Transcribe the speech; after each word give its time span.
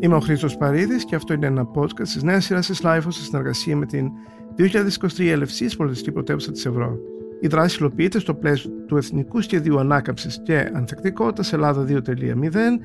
Είμαι 0.00 0.14
ο 0.14 0.20
Χρήστος 0.20 0.56
Παρίδης 0.56 1.04
και 1.04 1.14
αυτό 1.14 1.32
είναι 1.32 1.46
ένα 1.46 1.70
podcast 1.74 2.02
της 2.02 2.22
νέας 2.22 2.44
σειράς 2.44 2.66
της 2.66 2.80
Lifehouse 2.84 3.06
σε 3.08 3.22
συνεργασία 3.22 3.76
με 3.76 3.86
την 3.86 4.10
2023 4.58 5.18
Ελευσής 5.18 5.76
Πολιτιστική 5.76 6.12
Πρωτεύουσα 6.12 6.52
της 6.52 6.66
Ευρώπης. 6.66 7.00
Η 7.40 7.46
δράση 7.46 7.76
υλοποιείται 7.80 8.18
στο 8.18 8.34
πλαίσιο 8.34 8.70
του 8.86 8.96
Εθνικού 8.96 9.40
Σχεδίου 9.40 9.78
Ανάκαμψης 9.78 10.40
και 10.44 10.70
Ανθεκτικότητας 10.74 11.52
Ελλάδα 11.52 11.86
2.0 11.88 12.80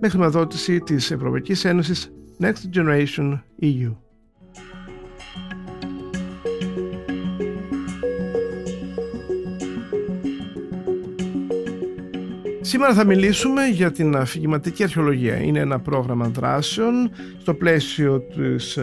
με 0.00 0.08
χρηματοδότηση 0.08 0.80
της 0.80 1.10
Ευρωπαϊκής 1.10 1.64
Ένωσης 1.64 2.12
Next 2.40 2.76
Generation 2.76 3.38
EU. 3.62 4.05
Σήμερα 12.66 12.94
θα 12.94 13.04
μιλήσουμε 13.04 13.66
για 13.66 13.92
την 13.92 14.16
αφηγηματική 14.16 14.82
αρχαιολογία. 14.82 15.42
Είναι 15.42 15.58
ένα 15.58 15.80
πρόγραμμα 15.80 16.28
δράσεων 16.28 17.10
στο 17.40 17.54
πλαίσιο 17.54 18.20
της 18.20 18.78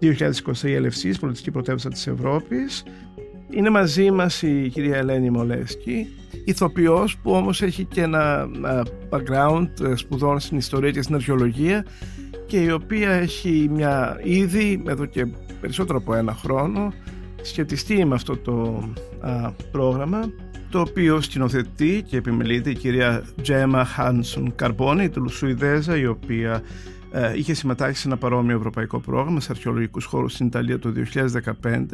2023 0.00 0.62
Ελευσής, 0.62 1.18
Πολιτιστική 1.18 1.50
Πρωτεύουσα 1.50 1.88
της 1.88 2.06
Ευρώπης. 2.06 2.84
Είναι 3.50 3.70
μαζί 3.70 4.10
μας 4.10 4.42
η 4.42 4.68
κυρία 4.72 4.96
Ελένη 4.96 5.30
Μολέσκη, 5.30 6.06
ηθοποιός 6.44 7.18
που 7.18 7.30
όμως 7.30 7.62
έχει 7.62 7.84
και 7.84 8.02
ένα 8.02 8.48
background 9.10 9.68
ε, 9.82 9.96
σπουδών 9.96 10.40
στην 10.40 10.56
ιστορία 10.58 10.90
και 10.90 11.02
στην 11.02 11.14
αρχαιολογία 11.14 11.86
και 12.46 12.60
η 12.62 12.70
οποία 12.70 13.10
έχει 13.10 13.68
μια 13.70 14.20
ήδη 14.22 14.82
εδώ 14.88 15.04
και 15.04 15.26
περισσότερο 15.60 15.98
από 15.98 16.14
ένα 16.14 16.34
χρόνο 16.34 16.92
σχετιστεί 17.42 18.04
με 18.04 18.14
αυτό 18.14 18.36
το 18.36 18.88
πρόγραμμα 19.70 20.20
το 20.70 20.80
οποίο 20.80 21.20
σκηνοθετεί 21.20 22.04
και 22.06 22.16
επιμελείται 22.16 22.70
η 22.70 22.74
κυρία 22.74 23.24
Τζέμα 23.42 23.84
Χάνσον 23.84 24.54
Καρμπόνη, 24.54 25.08
του 25.08 25.28
Σουηδέζα, 25.28 25.96
η 25.96 26.06
οποία 26.06 26.62
ε, 27.10 27.32
είχε 27.36 27.54
συμμετάσχει 27.54 27.96
σε 27.96 28.08
ένα 28.08 28.16
παρόμοιο 28.16 28.56
ευρωπαϊκό 28.56 29.00
πρόγραμμα 29.00 29.40
σε 29.40 29.48
αρχαιολογικούς 29.50 30.04
χώρους 30.04 30.32
στην 30.32 30.46
Ιταλία 30.46 30.78
το 30.78 30.92
2015 31.62 31.86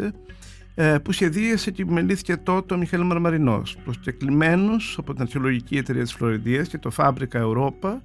ε, 0.75 0.99
που 0.99 1.13
σχεδίασε 1.13 1.71
και 1.71 1.83
επιμελήθηκε 1.83 2.37
τότε 2.37 2.75
ο 2.75 2.77
Μιχαήλ 2.77 3.03
Μαρμαρινός 3.03 3.77
προσκεκλημένος 3.85 4.97
από 4.99 5.13
την 5.13 5.23
Αρχαιολογική 5.23 5.77
Εταιρεία 5.77 6.03
της 6.03 6.13
Φλωρεντίας 6.13 6.69
και 6.69 6.79
το 6.79 6.91
Φάμπρικα 6.91 7.39
Ευρώπα 7.39 8.03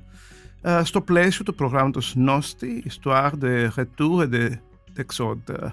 ε, 0.61 0.81
στο 0.83 1.02
πλαίσιο 1.02 1.45
του 1.45 1.55
προγράμματος 1.55 2.15
Nosti, 2.27 2.89
Histoire 2.89 3.31
de 3.41 3.67
Retour 3.75 4.23
et 4.23 4.30
de 4.30 4.49
Texode. 4.97 5.71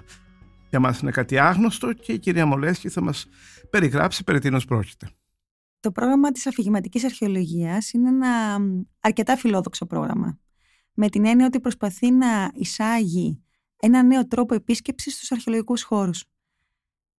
Για 0.69 0.79
μας 0.79 0.99
είναι 0.99 1.11
κάτι 1.11 1.37
άγνωστο 1.37 1.93
και 1.93 2.11
η 2.11 2.19
κυρία 2.19 2.45
Μολέσχη 2.45 2.89
θα 2.89 3.01
μας 3.01 3.27
περιγράψει 3.69 4.23
περί 4.23 4.39
τίνος 4.39 4.65
πρόκειται. 4.65 5.09
Το 5.79 5.91
πρόγραμμα 5.91 6.31
της 6.31 6.47
αφηγηματικής 6.47 7.03
αρχαιολογίας 7.03 7.91
είναι 7.91 8.09
ένα 8.09 8.59
αρκετά 8.99 9.35
φιλόδοξο 9.35 9.85
πρόγραμμα. 9.85 10.39
Με 10.93 11.09
την 11.09 11.25
έννοια 11.25 11.45
ότι 11.45 11.59
προσπαθεί 11.59 12.11
να 12.11 12.51
εισάγει 12.53 13.41
ένα 13.79 14.03
νέο 14.03 14.27
τρόπο 14.27 14.53
επίσκεψης 14.53 15.15
στους 15.15 15.31
αρχαιολογικούς 15.31 15.83
χώρους. 15.83 16.23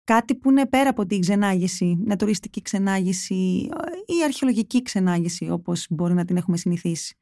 Κάτι 0.03 0.35
που 0.35 0.49
είναι 0.49 0.67
πέρα 0.67 0.89
από 0.89 1.05
την 1.05 1.19
ξενάγηση, 1.19 1.97
μια 2.05 2.15
τουριστική 2.15 2.61
ξενάγηση 2.61 3.69
ή 4.05 4.23
αρχαιολογική 4.25 4.81
ξενάγηση 4.81 5.49
όπως 5.49 5.87
μπορεί 5.89 6.13
να 6.13 6.25
την 6.25 6.37
έχουμε 6.37 6.57
συνηθίσει. 6.57 7.17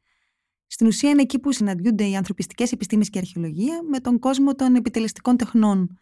Στην 0.68 0.88
ουσία 0.88 1.10
είναι 1.10 1.22
εκεί 1.22 1.40
που 1.40 1.52
συναντιούνται 1.52 2.08
οι 2.08 2.16
ανθρωπιστικές 2.16 2.72
επιστήμες 2.72 3.10
και 3.10 3.18
η 3.18 3.22
αρχαιολογία 3.22 3.82
με 3.90 4.00
τον 4.00 4.20
κόσμο 4.20 4.56
των 4.56 4.76
επιτελεστικών 4.76 5.38
τεχνών 5.38 6.00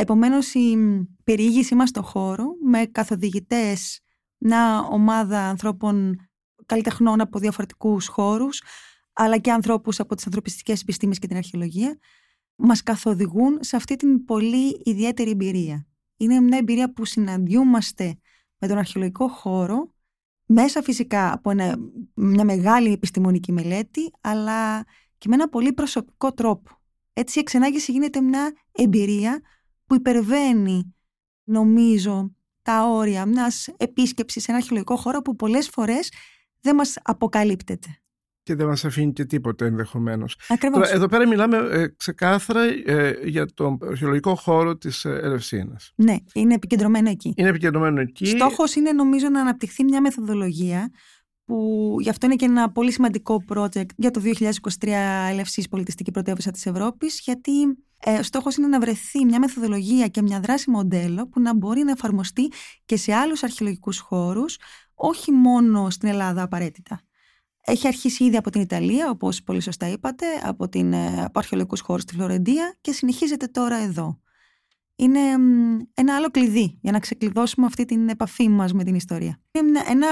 Επομένως 0.00 0.54
η 0.54 0.76
περιήγησή 1.24 1.74
μας 1.74 1.88
στο 1.88 2.02
χώρο 2.02 2.44
με 2.64 2.86
καθοδηγητές, 2.86 4.00
μια 4.38 4.80
ομάδα 4.80 5.40
ανθρώπων 5.40 6.16
καλλιτεχνών 6.66 7.20
από 7.20 7.38
διαφορετικούς 7.38 8.06
χώρους, 8.06 8.62
αλλά 9.12 9.38
και 9.38 9.52
ανθρώπους 9.52 10.00
από 10.00 10.14
τις 10.14 10.26
ανθρωπιστικές 10.26 10.80
επιστήμες 10.80 11.18
και 11.18 11.26
την 11.26 11.36
αρχαιολογία, 11.36 11.98
μας 12.56 12.82
καθοδηγούν 12.82 13.58
σε 13.60 13.76
αυτή 13.76 13.96
την 13.96 14.24
πολύ 14.24 14.82
ιδιαίτερη 14.84 15.30
εμπειρία. 15.30 15.86
Είναι 16.16 16.40
μια 16.40 16.58
εμπειρία 16.58 16.92
που 16.92 17.04
συναντιούμαστε 17.04 18.18
με 18.58 18.68
τον 18.68 18.78
αρχαιολογικό 18.78 19.28
χώρο, 19.28 19.94
μέσα 20.46 20.82
φυσικά 20.82 21.32
από 21.32 21.52
μια 22.14 22.44
μεγάλη 22.44 22.92
επιστημονική 22.92 23.52
μελέτη, 23.52 24.10
αλλά 24.20 24.84
και 25.18 25.28
με 25.28 25.34
ένα 25.34 25.48
πολύ 25.48 25.72
προσωπικό 25.72 26.32
τρόπο. 26.32 26.70
Έτσι 27.12 27.38
η 27.38 27.40
εξενάγηση 27.40 27.92
γίνεται 27.92 28.20
μια 28.20 28.52
εμπειρία 28.72 29.40
που 29.88 29.94
υπερβαίνει, 29.94 30.94
νομίζω, 31.44 32.34
τα 32.62 32.88
όρια 32.88 33.26
μιας 33.26 33.68
επίσκεψης 33.76 34.42
σε 34.42 34.50
ένα 34.50 34.60
αρχαιολογικό 34.60 34.96
χώρο 34.96 35.22
που 35.22 35.36
πολλές 35.36 35.68
φορές 35.68 36.12
δεν 36.60 36.74
μας 36.74 36.98
αποκαλύπτεται. 37.02 37.88
Και 38.42 38.54
δεν 38.54 38.66
μας 38.66 38.84
αφήνει 38.84 39.12
και 39.12 39.24
τίποτα 39.24 39.64
ενδεχομένως. 39.64 40.38
Ακριβώς. 40.48 40.90
εδώ 40.90 41.06
πέρα 41.06 41.26
μιλάμε 41.26 41.56
ε, 41.56 41.86
ξεκάθαρα 41.96 42.62
ε, 42.84 43.18
για 43.24 43.46
τον 43.54 43.78
αρχαιολογικό 43.82 44.34
χώρο 44.34 44.76
της 44.76 45.04
ε, 45.04 45.20
Ελευσίνας. 45.22 45.92
Ναι, 45.94 46.16
είναι 46.34 46.54
επικεντρωμένο 46.54 47.10
εκεί. 47.10 47.32
Είναι 47.36 47.48
επικεντρωμένο 47.48 48.00
εκεί. 48.00 48.26
Στόχος 48.26 48.74
είναι 48.74 48.92
νομίζω 48.92 49.28
να 49.28 49.40
αναπτυχθεί 49.40 49.84
μια 49.84 50.00
μεθοδολογία 50.00 50.90
που 51.48 51.96
γι' 52.00 52.08
αυτό 52.08 52.26
είναι 52.26 52.34
και 52.34 52.44
ένα 52.44 52.70
πολύ 52.70 52.92
σημαντικό 52.92 53.44
project 53.54 53.86
για 53.96 54.10
το 54.10 54.20
2023 54.80 54.88
Ελευσής 55.30 55.68
Πολιτιστική 55.68 56.10
Πρωτεύουσα 56.10 56.50
της 56.50 56.66
Ευρώπης 56.66 57.20
γιατί 57.20 57.52
ε, 57.98 58.22
στόχος 58.22 58.56
είναι 58.56 58.66
να 58.66 58.80
βρεθεί 58.80 59.24
μια 59.24 59.38
μεθοδολογία 59.38 60.08
και 60.08 60.22
μια 60.22 60.40
δράση 60.40 60.70
μοντέλο 60.70 61.28
που 61.28 61.40
να 61.40 61.54
μπορεί 61.54 61.82
να 61.82 61.90
εφαρμοστεί 61.90 62.50
και 62.84 62.96
σε 62.96 63.14
άλλους 63.14 63.42
αρχαιολογικούς 63.42 63.98
χώρους, 63.98 64.58
όχι 64.94 65.32
μόνο 65.32 65.90
στην 65.90 66.08
Ελλάδα 66.08 66.42
απαραίτητα. 66.42 67.00
Έχει 67.64 67.86
αρχίσει 67.86 68.24
ήδη 68.24 68.36
από 68.36 68.50
την 68.50 68.60
Ιταλία, 68.60 69.10
όπως 69.10 69.42
πολύ 69.42 69.60
σωστά 69.60 69.88
είπατε, 69.88 70.26
από, 70.42 70.68
την, 70.68 70.92
ε, 70.92 71.22
από 71.24 71.38
αρχαιολογικούς 71.38 71.80
χώρους 71.80 72.02
στη 72.02 72.14
Φλωρεντία 72.14 72.76
και 72.80 72.92
συνεχίζεται 72.92 73.46
τώρα 73.46 73.76
εδώ 73.76 74.20
είναι 74.98 75.20
ένα 75.94 76.16
άλλο 76.16 76.30
κλειδί 76.30 76.78
για 76.80 76.92
να 76.92 76.98
ξεκλειδώσουμε 76.98 77.66
αυτή 77.66 77.84
την 77.84 78.08
επαφή 78.08 78.48
μας 78.48 78.72
με 78.72 78.84
την 78.84 78.94
ιστορία. 78.94 79.40
Είναι 79.50 79.80
ένα 79.88 80.08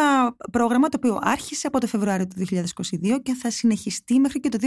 πρόγραμμα 0.52 0.88
το 0.88 0.98
οποίο 1.02 1.18
άρχισε 1.22 1.66
από 1.66 1.80
το 1.80 1.86
Φεβρουάριο 1.86 2.26
του 2.26 2.46
2022 2.50 3.22
και 3.22 3.34
θα 3.34 3.50
συνεχιστεί 3.50 4.18
μέχρι 4.18 4.40
και 4.40 4.48
το 4.48 4.58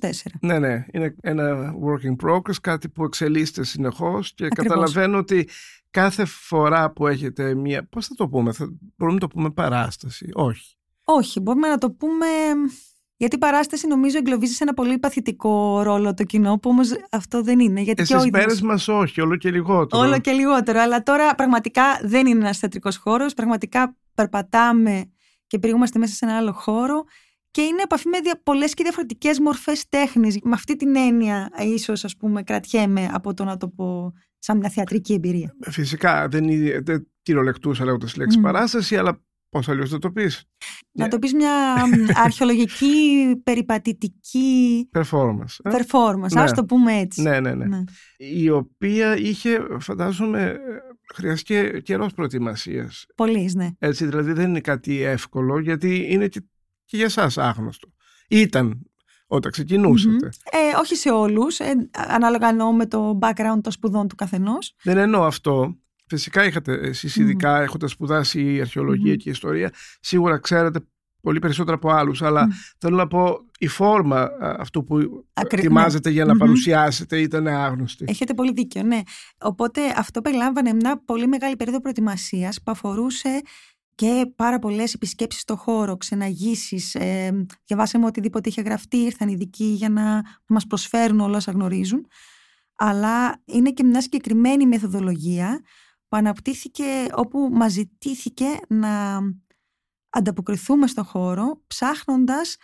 2024. 0.00 0.10
Ναι, 0.40 0.58
ναι. 0.58 0.84
Είναι 0.92 1.14
ένα 1.20 1.74
working 1.84 2.26
progress, 2.26 2.54
κάτι 2.60 2.88
που 2.88 3.04
εξελίσσεται 3.04 3.64
συνεχώς 3.64 4.34
και 4.34 4.48
καταλαβαίνω 4.48 5.18
ότι 5.18 5.48
κάθε 5.90 6.24
φορά 6.24 6.92
που 6.92 7.06
έχετε 7.06 7.54
μία... 7.54 7.88
Πώς 7.88 8.06
θα 8.06 8.14
το 8.14 8.28
πούμε, 8.28 8.52
θα... 8.52 8.68
μπορούμε 8.96 9.18
να 9.20 9.26
το 9.28 9.34
πούμε 9.34 9.50
παράσταση, 9.50 10.30
όχι; 10.32 10.76
Όχι, 11.04 11.40
μπορούμε 11.40 11.68
να 11.68 11.78
το 11.78 11.90
πούμε 11.90 12.26
γιατί 13.20 13.36
η 13.36 13.38
παράσταση 13.38 13.86
νομίζω 13.86 14.18
εγκλωβίζει 14.18 14.52
σε 14.52 14.62
ένα 14.62 14.74
πολύ 14.74 14.98
παθητικό 14.98 15.82
ρόλο 15.82 16.14
το 16.14 16.24
κοινό, 16.24 16.58
που 16.58 16.70
όμως 16.70 16.90
αυτό 17.10 17.42
δεν 17.42 17.58
είναι. 17.58 17.80
Γιατί 17.80 18.02
Εσείς 18.02 18.16
ίδιος... 18.16 18.30
μέρες 18.30 18.60
μας 18.60 18.88
όχι, 18.88 19.20
όλο 19.20 19.36
και 19.36 19.50
λιγότερο. 19.50 20.02
Όλο 20.02 20.18
και 20.18 20.30
λιγότερο. 20.30 20.80
Αλλά 20.80 21.02
τώρα 21.02 21.34
πραγματικά 21.34 21.82
δεν 22.02 22.26
είναι 22.26 22.38
ένας 22.38 22.58
θεατρικός 22.58 22.96
χώρος. 22.96 23.34
Πραγματικά 23.34 23.96
περπατάμε 24.14 25.10
και 25.46 25.58
περιούμαστε 25.58 25.98
μέσα 25.98 26.14
σε 26.14 26.24
ένα 26.24 26.36
άλλο 26.36 26.52
χώρο. 26.52 27.04
Και 27.50 27.60
είναι 27.60 27.82
επαφή 27.82 28.08
με 28.08 28.18
πολλές 28.42 28.74
και 28.74 28.82
διαφορετικές 28.82 29.38
μορφές 29.38 29.88
τέχνης. 29.88 30.38
Με 30.42 30.52
αυτή 30.54 30.76
την 30.76 30.96
έννοια, 30.96 31.50
ίσως, 31.58 32.04
ας 32.04 32.16
πούμε, 32.16 32.42
κρατιέμαι 32.42 33.08
από 33.12 33.34
το 33.34 33.44
να 33.44 33.56
το 33.56 33.68
πω 33.68 34.12
σαν 34.38 34.56
μια 34.56 34.68
θεατρική 34.68 35.12
εμπειρία. 35.12 35.54
Φυσικά 35.60 36.28
δεν, 36.28 36.46
δεν 36.84 37.08
κυριολεκτούσα 37.22 37.84
λέγοντα 37.84 38.06
τη 38.06 38.18
λέξη 38.18 38.38
mm. 38.40 38.42
παράσταση, 38.42 38.96
αλλά 38.96 39.22
Πώς 39.50 39.68
αλλιώς 39.68 39.90
θα 39.90 39.98
το 39.98 40.10
πεις; 40.10 40.44
Να 40.92 41.08
το 41.08 41.18
πεις 41.18 41.34
μια 41.34 41.74
αρχαιολογική 42.24 43.26
περιπατητική. 43.44 44.88
Performance. 44.92 45.56
Ε; 45.62 45.70
Performance, 45.70 46.32
ναι. 46.32 46.50
το 46.50 46.64
πούμε 46.64 46.98
έτσι. 46.98 47.22
Ναι, 47.22 47.40
ναι, 47.40 47.54
ναι, 47.54 47.64
ναι. 47.64 47.84
Η 48.16 48.50
οποία 48.50 49.16
είχε, 49.16 49.66
φαντάζομαι, 49.78 50.58
χρειαστεί 51.14 51.82
καιρός 51.84 52.12
προετοιμασίας. 52.12 53.06
Πολύ, 53.14 53.52
ναι. 53.54 53.68
Έτσι, 53.78 54.04
δηλαδή 54.04 54.32
δεν 54.32 54.48
είναι 54.48 54.60
κάτι 54.60 55.02
εύκολο, 55.02 55.58
γιατί 55.58 56.06
είναι 56.08 56.28
και, 56.28 56.42
για 56.84 57.04
εσάς 57.04 57.38
άγνωστο. 57.38 57.92
Ήταν 58.28 58.90
όταν 59.26 59.50
ξεκινουσατε 59.52 60.28
Ε, 60.50 60.78
όχι 60.78 60.94
σε 60.94 61.10
όλους. 61.10 61.58
Ε, 61.58 61.88
ανάλογα 61.90 62.48
εννοώ 62.48 62.72
με 62.72 62.86
το 62.86 63.18
background 63.22 63.60
των 63.62 63.72
σπουδών 63.72 64.08
του 64.08 64.14
καθενός. 64.14 64.74
Δεν 64.82 64.96
εννοώ 64.96 65.24
αυτό. 65.24 65.76
Φυσικά 66.10 66.44
είχατε 66.44 66.72
εσείς 66.72 67.16
ειδικά 67.16 67.58
mm. 67.58 67.62
έχοντας 67.62 67.90
σπουδάσει 67.90 68.54
η 68.54 68.60
αρχαιολογία 68.60 69.16
και 69.16 69.28
η 69.28 69.30
ιστορία, 69.30 69.72
σίγουρα 70.00 70.38
ξέρετε 70.38 70.80
πολύ 71.20 71.38
περισσότερο 71.38 71.76
από 71.76 71.90
άλλους. 71.90 72.22
Αλλά 72.22 72.48
θέλω 72.78 72.96
να 72.96 73.06
πω, 73.06 73.38
η 73.58 73.66
φόρμα 73.66 74.28
αυτού 74.40 74.84
που 74.84 75.24
ετοιμάζετε 75.34 76.08
ναι. 76.08 76.14
για 76.14 76.24
να 76.24 76.36
παρουσιάσετε 76.36 77.20
ήταν 77.20 77.46
άγνωστη. 77.46 78.04
Έχετε 78.08 78.34
πολύ 78.34 78.52
δίκιο, 78.52 78.82
ναι. 78.82 79.00
Οπότε 79.38 79.80
αυτό 79.96 80.20
περιλάμβανε 80.20 80.72
μια 80.72 81.02
πολύ 81.04 81.26
μεγάλη 81.26 81.56
περίοδο 81.56 81.80
προετοιμασίας 81.80 82.62
που 82.62 82.70
αφορούσε 82.70 83.40
και 83.94 84.32
πάρα 84.36 84.58
πολλές 84.58 84.94
επισκέψεις 84.94 85.40
στο 85.40 85.56
χώρο, 85.56 85.96
ξεναγήσεις. 85.96 86.94
Ε, 86.94 87.46
διαβάσαμε 87.66 88.06
οτιδήποτε 88.06 88.48
είχε 88.48 88.62
γραφτεί, 88.62 88.96
ήρθαν 88.96 89.28
ειδικοί 89.28 89.64
για 89.64 89.88
να 89.88 90.22
μας 90.46 90.66
προσφέρουν 90.66 91.20
όλα 91.20 91.36
όσα 91.36 91.52
γνωρίζουν. 91.52 92.06
Αλλά 92.76 93.42
είναι 93.44 93.70
και 93.70 93.84
μια 93.84 94.00
συγκεκριμένη 94.00 94.66
μεθοδολογία 94.66 95.60
που 96.10 96.16
αναπτύχθηκε 96.16 96.84
όπου 97.14 97.48
μας 97.52 97.72
ζητήθηκε 97.72 98.46
να 98.68 99.18
ανταποκριθούμε 100.10 100.86
στο 100.86 101.04
χώρο 101.04 101.62
ψάχνοντας 101.66 102.56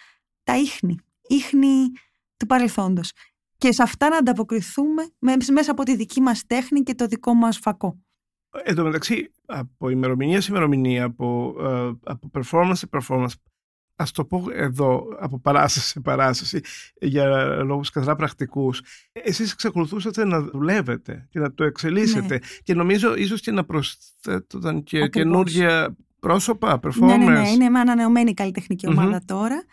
τα 0.42 0.58
ίχνη. 0.58 0.98
Ίχνη 1.28 1.90
του 2.36 2.46
παρελθόντος. 2.46 3.12
Και 3.58 3.72
σε 3.72 3.82
αυτά 3.82 4.08
να 4.08 4.16
ανταποκριθούμε 4.16 5.08
μέσα 5.52 5.70
από 5.70 5.82
τη 5.82 5.96
δική 5.96 6.20
μας 6.20 6.46
τέχνη 6.46 6.80
και 6.82 6.94
το 6.94 7.06
δικό 7.06 7.34
μας 7.34 7.58
φακό. 7.58 8.00
Εν 8.62 8.74
τω 8.74 8.84
μεταξύ, 8.84 9.32
από 9.46 9.88
ημερομηνία 9.88 10.40
σε 10.40 10.50
ημερομηνία, 10.50 11.04
από, 11.04 11.54
uh, 11.58 11.98
από 12.02 12.30
performance 12.32 12.72
σε 12.74 12.88
performance, 12.90 13.32
ας 13.96 14.10
το 14.12 14.24
πω 14.24 14.44
εδώ, 14.52 15.06
από 15.18 15.38
παράσταση 15.38 15.88
σε 15.88 16.00
παράσταση, 16.00 16.60
για 17.00 17.46
λόγους 17.64 17.90
καθαρά 17.90 18.16
πρακτικούς, 18.16 18.82
εσείς 19.12 19.52
εξακολουθούσατε 19.52 20.24
να 20.24 20.40
δουλεύετε 20.42 21.26
και 21.30 21.38
να 21.38 21.54
το 21.54 21.64
εξελίσσετε. 21.64 22.34
Ναι. 22.34 22.38
Και 22.62 22.74
νομίζω 22.74 23.14
ίσως 23.16 23.40
και 23.40 23.50
να 23.50 23.64
προσθέτονταν 23.64 24.82
και 24.82 25.02
Ακριβώς. 25.02 25.10
καινούργια 25.10 25.96
πρόσωπα, 26.20 26.80
performers. 26.82 27.00
Ναι, 27.00 27.16
ναι, 27.16 27.40
ναι. 27.40 27.48
Είναι 27.48 27.68
με 27.68 27.78
ανανεωμένη 27.78 28.34
καλλιτεχνική 28.34 28.88
ομάδα 28.88 29.22
τώρα. 29.24 29.64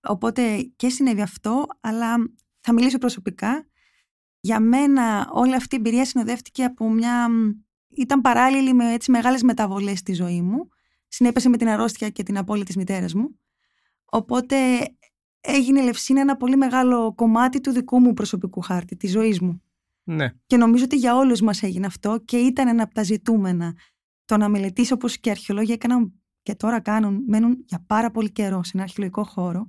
Οπότε 0.00 0.42
και 0.76 0.88
συνέβη 0.88 1.22
αυτό, 1.22 1.66
αλλά 1.80 2.14
θα 2.60 2.72
μιλήσω 2.72 2.98
προσωπικά. 2.98 3.66
Για 4.40 4.60
μένα 4.60 5.28
όλη 5.32 5.54
αυτή 5.54 5.74
η 5.74 5.78
εμπειρία 5.78 6.04
συνοδεύτηκε 6.04 6.64
από 6.64 6.90
μια 6.90 7.28
ήταν 7.96 8.20
παράλληλη 8.20 8.74
με 8.74 8.92
έτσι 8.92 9.10
μεγάλες 9.10 9.42
μεταβολές 9.42 9.98
στη 9.98 10.12
ζωή 10.12 10.42
μου. 10.42 10.68
Συνέπεσε 11.08 11.48
με 11.48 11.56
την 11.56 11.68
αρρώστια 11.68 12.08
και 12.08 12.22
την 12.22 12.38
απώλεια 12.38 12.64
της 12.64 12.76
μητέρας 12.76 13.14
μου. 13.14 13.38
Οπότε 14.10 14.56
έγινε 15.40 15.80
η 15.80 15.84
Λευσίνα 15.84 16.20
ένα 16.20 16.36
πολύ 16.36 16.56
μεγάλο 16.56 17.14
κομμάτι 17.14 17.60
του 17.60 17.70
δικού 17.70 18.00
μου 18.00 18.12
προσωπικού 18.12 18.60
χάρτη, 18.60 18.96
της 18.96 19.10
ζωής 19.10 19.40
μου. 19.40 19.62
Ναι. 20.02 20.32
Και 20.46 20.56
νομίζω 20.56 20.84
ότι 20.84 20.96
για 20.96 21.16
όλους 21.16 21.40
μας 21.40 21.62
έγινε 21.62 21.86
αυτό 21.86 22.18
και 22.24 22.36
ήταν 22.36 22.68
ένα 22.68 22.82
από 22.82 22.94
τα 22.94 23.02
ζητούμενα. 23.02 23.74
Το 24.24 24.36
να 24.36 24.48
μελετήσω 24.48 24.94
όπως 24.94 25.18
και 25.18 25.30
αρχαιολόγοι 25.30 25.72
έκαναν 25.72 26.12
και 26.42 26.54
τώρα 26.54 26.80
κάνουν, 26.80 27.24
μένουν 27.26 27.64
για 27.66 27.84
πάρα 27.86 28.10
πολύ 28.10 28.30
καιρό 28.32 28.64
σε 28.64 28.70
ένα 28.74 28.82
αρχαιολογικό 28.82 29.24
χώρο. 29.24 29.68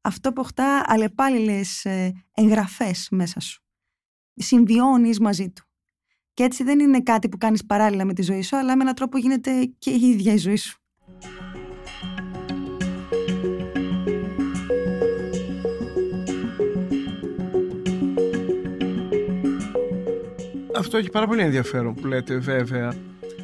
Αυτό 0.00 0.28
αποκτά 0.28 0.82
αλλεπάλληλες 0.86 1.84
ε, 1.84 2.12
εγγραφές 2.34 3.08
μέσα 3.10 3.40
σου. 3.40 3.62
Συμβιώνεις 4.34 5.20
μαζί 5.20 5.50
του. 5.50 5.64
Και 6.34 6.42
έτσι 6.42 6.64
δεν 6.64 6.80
είναι 6.80 7.00
κάτι 7.00 7.28
που 7.28 7.36
κάνεις 7.36 7.66
παράλληλα 7.66 8.04
με 8.04 8.12
τη 8.12 8.22
ζωή 8.22 8.42
σου, 8.42 8.56
αλλά 8.56 8.76
με 8.76 8.82
έναν 8.82 8.94
τρόπο 8.94 9.18
γίνεται 9.18 9.64
και 9.78 9.90
η 9.90 10.00
ίδια 10.00 10.32
η 10.32 10.36
ζωή 10.36 10.56
σου. 10.56 10.78
Αυτό 20.76 20.96
έχει 20.96 21.10
πάρα 21.10 21.26
πολύ 21.26 21.42
ενδιαφέρον 21.42 21.94
που 21.94 22.06
λέτε 22.06 22.38
βέβαια. 22.38 22.94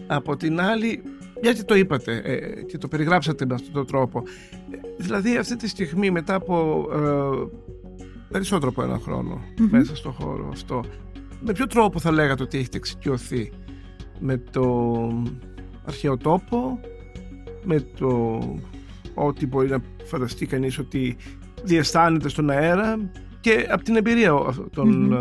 Από 0.07 0.37
την 0.37 0.61
άλλη, 0.61 1.03
γιατί 1.41 1.65
το 1.65 1.75
είπατε 1.75 2.21
ε, 2.25 2.63
και 2.63 2.79
το 2.79 2.89
περιγράψατε 2.89 3.47
με 3.47 3.55
αυτόν 3.55 3.73
τον 3.73 3.87
τρόπο. 3.87 4.23
Ε, 4.71 4.77
δηλαδή 4.97 5.37
αυτή 5.37 5.57
τη 5.57 5.69
στιγμή 5.69 6.11
μετά 6.11 6.35
από 6.35 6.87
ε, 6.93 7.57
περισσότερο 8.31 8.71
από 8.71 8.83
ένα 8.83 9.01
μέσα 9.71 9.97
στο 9.97 10.11
χώρο 10.11 10.49
αυτό 10.53 10.85
με 11.41 11.53
ποιο 11.53 11.67
τρόπο 11.67 11.99
θα 11.99 12.13
λέγατε 12.13 12.43
ότι 12.43 12.59
έχετε 12.59 12.77
εξοικειωθεί; 12.77 13.53
Με 14.21 14.37
το 14.37 15.09
αρχαίο 15.85 16.17
τόπο, 16.17 16.81
με 17.65 17.81
το 17.99 18.41
ότι 19.15 19.47
μπορεί 19.47 19.69
να 19.69 19.83
φανταστεί 20.05 20.47
κανείς 20.47 20.79
ότι 20.79 21.17
διαισθάνεται 21.63 22.29
στον 22.29 22.51
αέρα 22.51 23.11
και 23.41 23.67
από 23.71 23.85
την 23.85 23.97
εμπειρία 23.97 24.33
των, 24.73 25.13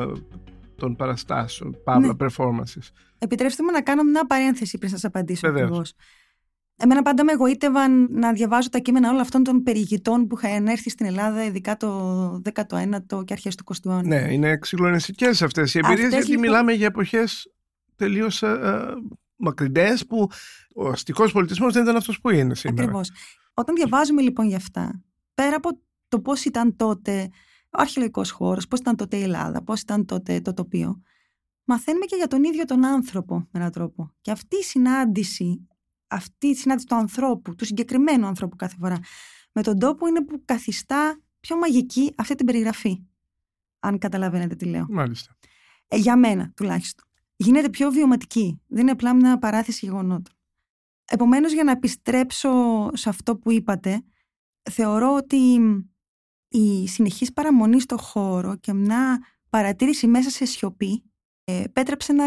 των 0.79 0.95
παραστάσεων, 0.95 1.77
παύλα, 1.83 2.07
ναι. 2.07 2.27
performances. 2.27 2.89
Επιτρέψτε 3.17 3.63
μου 3.63 3.71
να 3.71 3.81
κάνω 3.81 4.03
μια 4.03 4.25
παρένθεση 4.25 4.77
πριν 4.77 4.89
σας 4.89 5.03
απαντήσω 5.05 5.47
ακριβώς. 5.47 5.93
Εμένα 6.81 7.01
πάντα 7.01 7.23
με 7.23 7.31
εγωίτευαν 7.31 8.07
να 8.11 8.33
διαβάζω 8.33 8.69
τα 8.69 8.79
κείμενα 8.79 9.09
όλων 9.09 9.21
αυτών 9.21 9.43
των 9.43 9.63
περιηγητών 9.63 10.27
που 10.27 10.37
είχαν 10.37 10.67
έρθει 10.67 10.89
στην 10.89 11.05
Ελλάδα, 11.05 11.43
ειδικά 11.43 11.77
το 11.77 12.41
19ο 12.53 13.25
και 13.25 13.33
αρχές 13.33 13.55
του 13.55 13.63
20ου 13.67 13.85
αιώνα. 13.85 14.03
Ναι, 14.03 14.33
είναι 14.33 14.49
εξυγλωνιστικές 14.49 15.41
αυτές 15.41 15.73
οι 15.73 15.79
εμπειρίες, 15.83 16.09
γιατί 16.09 16.27
λοιπόν... 16.27 16.41
μιλάμε 16.41 16.73
για 16.73 16.85
εποχές 16.85 17.51
τελείως 17.95 18.43
ε, 18.43 18.93
μακρινές 19.35 20.05
που 20.05 20.29
ο 20.75 20.87
αστικός 20.87 21.31
πολιτισμός 21.31 21.73
δεν 21.73 21.83
ήταν 21.83 21.95
αυτός 21.95 22.19
που 22.21 22.29
είναι 22.29 22.55
σήμερα. 22.55 22.81
Ακριβώς. 22.81 23.11
Όταν 23.53 23.75
διαβάζουμε 23.75 24.21
λοιπόν 24.21 24.47
για 24.47 24.57
αυτά, 24.57 25.01
πέρα 25.33 25.55
από 25.55 25.79
το 26.07 26.19
πώς 26.19 26.45
ήταν 26.45 26.75
τότε 26.75 27.29
ο 27.69 27.81
αρχαιολογικός 27.81 28.31
χώρος, 28.31 28.67
πώς 28.67 28.79
ήταν 28.79 28.95
τότε 28.95 29.17
η 29.17 29.21
Ελλάδα, 29.21 29.63
πώς 29.63 29.81
ήταν 29.81 30.05
τότε 30.05 30.41
το 30.41 30.53
τοπίο, 30.53 31.01
μαθαίνουμε 31.63 32.05
και 32.05 32.15
για 32.15 32.27
τον 32.27 32.43
ίδιο 32.43 32.65
τον 32.65 32.85
άνθρωπο 32.85 33.35
με 33.35 33.59
έναν 33.59 33.71
τρόπο. 33.71 34.11
Και 34.21 34.31
αυτή 34.31 34.57
η 34.57 34.63
συνάντηση 34.63 35.67
αυτή 36.09 36.47
η 36.47 36.55
συνάντηση 36.55 36.87
του 36.87 36.95
ανθρώπου, 36.95 37.55
του 37.55 37.65
συγκεκριμένου 37.65 38.25
ανθρώπου 38.25 38.55
κάθε 38.55 38.75
φορά, 38.79 38.99
με 39.51 39.61
τον 39.61 39.79
τόπο 39.79 40.07
είναι 40.07 40.23
που 40.23 40.41
καθιστά 40.45 41.21
πιο 41.39 41.57
μαγική 41.57 42.13
αυτή 42.17 42.35
την 42.35 42.45
περιγραφή. 42.45 43.03
Αν 43.79 43.97
καταλαβαίνετε 43.97 44.55
τι 44.55 44.65
λέω. 44.65 44.85
Μάλιστα. 44.89 45.37
Ε, 45.87 45.97
για 45.97 46.17
μένα 46.17 46.51
τουλάχιστον. 46.55 47.05
Γίνεται 47.35 47.69
πιο 47.69 47.91
βιωματική. 47.91 48.61
Δεν 48.67 48.81
είναι 48.81 48.91
απλά 48.91 49.13
μια 49.13 49.37
παράθεση 49.37 49.85
γεγονότων. 49.85 50.33
Επομένως, 51.05 51.53
για 51.53 51.63
να 51.63 51.71
επιστρέψω 51.71 52.51
σε 52.93 53.09
αυτό 53.09 53.37
που 53.37 53.51
είπατε, 53.51 54.03
θεωρώ 54.71 55.15
ότι 55.15 55.59
η 56.49 56.87
συνεχής 56.87 57.33
παραμονή 57.33 57.79
στο 57.79 57.97
χώρο 57.97 58.55
και 58.55 58.73
μια 58.73 59.19
παρατήρηση 59.49 60.07
μέσα 60.07 60.29
σε 60.29 60.45
σιωπή 60.45 61.03
ε, 61.43 61.63
πέτρεψε 61.73 62.13
να 62.13 62.25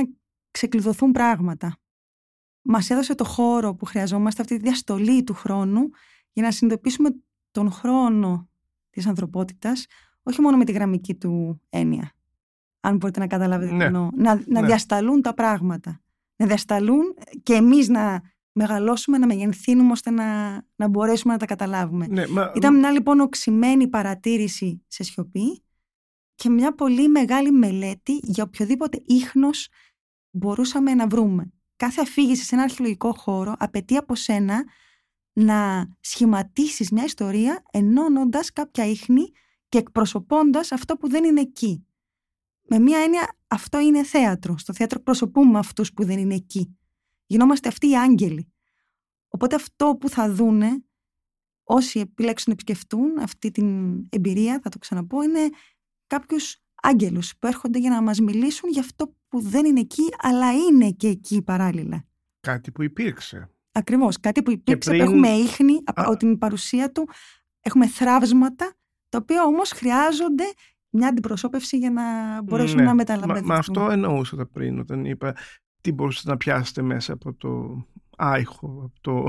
ξεκλειδωθούν 0.51 1.13
πράγματα 1.13 1.77
μας 2.63 2.91
έδωσε 2.91 3.15
το 3.15 3.25
χώρο 3.25 3.75
που 3.75 3.85
χρειαζόμαστε, 3.85 4.43
αυτή 4.43 4.57
τη 4.57 4.63
διαστολή 4.63 5.25
του 5.25 5.35
χρόνου, 5.35 5.91
για 6.33 6.43
να 6.43 6.51
συνειδητοποιήσουμε 6.51 7.09
τον 7.51 7.71
χρόνο 7.71 8.49
της 8.91 9.07
ανθρωπότητας, 9.07 9.87
όχι 10.23 10.41
μόνο 10.41 10.57
με 10.57 10.65
τη 10.65 10.73
γραμμική 10.73 11.15
του 11.15 11.61
έννοια. 11.69 12.13
Αν 12.81 12.97
μπορείτε 12.97 13.21
να 13.21 13.27
καταλάβετε 13.27 13.73
ναι. 13.73 13.85
εννοώ. 13.85 14.09
Να, 14.15 14.43
να 14.47 14.61
ναι. 14.61 14.67
διασταλούν 14.67 15.23
τα 15.23 15.35
πράγματα. 15.35 16.01
Να 16.37 16.47
διασταλούν 16.47 17.15
και 17.43 17.55
εμείς 17.55 17.89
να 17.89 18.23
μεγαλώσουμε, 18.53 19.19
να 19.19 19.27
μεγενθύνουμε 19.27 19.93
ώστε 19.93 20.11
να, 20.11 20.53
να 20.77 20.89
μπορέσουμε 20.89 21.33
να 21.33 21.39
τα 21.39 21.47
καταλάβουμε. 21.47 22.07
Ναι, 22.07 22.25
Ήταν 22.55 22.79
μια 22.79 22.91
λοιπόν 22.91 23.21
οξυμένη 23.21 23.89
παρατήρηση 23.89 24.85
σε 24.87 25.03
σιωπή 25.03 25.63
και 26.35 26.49
μια 26.49 26.75
πολύ 26.75 27.09
μεγάλη 27.09 27.51
μελέτη 27.51 28.19
για 28.23 28.45
οποιοδήποτε 28.45 29.03
ίχνος 29.07 29.69
μπορούσαμε 30.31 30.95
να 30.95 31.07
βρούμε 31.07 31.53
κάθε 31.85 32.01
αφήγηση 32.01 32.45
σε 32.45 32.55
ένα 32.55 32.65
αρχαιολογικό 32.65 33.13
χώρο 33.13 33.55
απαιτεί 33.59 33.97
από 33.97 34.15
σένα 34.15 34.65
να 35.33 35.89
σχηματίσεις 36.01 36.91
μια 36.91 37.05
ιστορία 37.05 37.63
ενώνοντας 37.71 38.53
κάποια 38.53 38.87
ίχνη 38.87 39.31
και 39.69 39.79
εκπροσωπώντας 39.79 40.73
αυτό 40.73 40.97
που 40.97 41.09
δεν 41.09 41.25
είναι 41.25 41.41
εκεί. 41.41 41.87
Με 42.69 42.79
μία 42.79 42.99
έννοια 42.99 43.37
αυτό 43.47 43.81
είναι 43.81 44.05
θέατρο. 44.05 44.59
Στο 44.59 44.73
θέατρο 44.73 45.01
προσωπούμε 45.01 45.59
αυτούς 45.59 45.93
που 45.93 46.05
δεν 46.05 46.19
είναι 46.19 46.35
εκεί. 46.35 46.77
Γινόμαστε 47.33 47.69
αυτοί 47.69 47.89
οι 47.89 47.99
άγγελοι. 47.99 48.53
Οπότε 49.29 49.55
αυτό 49.55 49.97
που 50.01 50.09
θα 50.09 50.33
δούνε 50.33 50.85
όσοι 51.65 52.01
επιλέξουν 52.01 52.45
να 52.47 52.53
επισκεφτούν 52.53 53.19
αυτή 53.19 53.51
την 53.51 53.99
εμπειρία, 54.09 54.61
θα 54.63 54.69
το 54.69 54.79
ξαναπώ, 54.79 55.23
είναι 55.23 55.49
κάποιους 56.07 56.57
άγγελους 56.83 57.37
που 57.39 57.47
έρχονται 57.47 57.79
για 57.79 57.91
να 57.91 58.03
μας 58.03 58.21
μιλήσουν 58.21 58.71
για 58.71 58.81
αυτό 58.81 59.17
που 59.29 59.41
δεν 59.41 59.65
είναι 59.65 59.81
εκεί, 59.81 60.09
αλλά 60.19 60.53
είναι 60.53 60.91
και 60.91 61.09
εκεί 61.09 61.43
παράλληλα. 61.43 62.05
Κάτι 62.41 62.71
που 62.71 62.83
υπήρξε. 62.83 63.51
Ακριβώς, 63.73 64.21
κάτι 64.21 64.43
που 64.43 64.51
υπήρξε, 64.51 64.91
πριν... 64.91 65.03
έχουμε 65.03 65.29
ίχνη 65.29 65.83
από 65.85 66.17
την 66.17 66.39
παρουσία 66.39 66.93
του, 66.93 67.09
έχουμε 67.61 67.87
θράψματα, 67.87 68.75
τα 69.09 69.19
οποία 69.23 69.45
όμως 69.45 69.71
χρειάζονται 69.71 70.45
μια 70.93 71.09
αντιπροσώπευση 71.09 71.79
για 71.79 71.91
να 71.91 72.03
μπορέσουν 72.43 72.77
ναι. 72.77 72.85
να 72.85 72.95
μεταλαμβάνουν. 72.95 73.45
Μα, 73.45 73.55
αυτό 73.55 73.91
εννοούσα 73.91 74.47
πριν, 74.53 74.79
όταν 74.79 75.05
είπα 75.05 75.37
τι 75.83 75.93
μπορούσατε 75.93 76.31
να 76.31 76.37
πιάσετε 76.37 76.83
μέσα 76.83 77.13
από 77.13 77.35
το 77.35 77.83
άϊχο, 78.17 78.67
από, 78.85 79.01
το, 79.01 79.25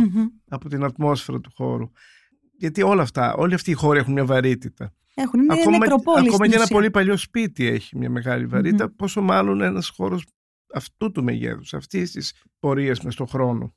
από 0.50 0.70
την 0.70 0.84
ατμόσφαιρα 0.84 1.40
του 1.40 1.52
χώρου. 1.56 1.92
Γιατί 2.58 2.82
όλα 2.82 3.02
αυτά, 3.02 3.34
όλοι 3.34 3.54
αυτοί 3.54 3.72
οι 3.72 3.74
χώροι 3.74 4.00
έχουν 4.00 4.14
μια 4.14 4.26
βαρύτητα. 4.26 4.94
Έχουν, 5.14 5.40
είναι 5.40 5.54
ακόμα, 5.54 5.78
νεκροπόλη. 5.78 6.28
Ακόμα 6.28 6.48
και 6.48 6.56
ένα 6.56 6.68
πολύ 6.68 6.92
παλιό 6.92 7.18
σπίτι 7.18 7.66
έχει 7.66 7.98
μια 7.98 8.10
μεγάλη 8.10 8.48
πόσο 8.96 9.22
μάλλον 9.22 9.62
ένας 9.62 9.90
χώρος 9.90 10.26
αυτού 10.74 11.12
του 11.12 11.24
μεγέθους, 11.24 11.74
αυτής 11.74 12.12
της 12.12 12.34
πορείας 12.60 13.02
μες 13.02 13.14
στον 13.14 13.28
χρόνο. 13.28 13.76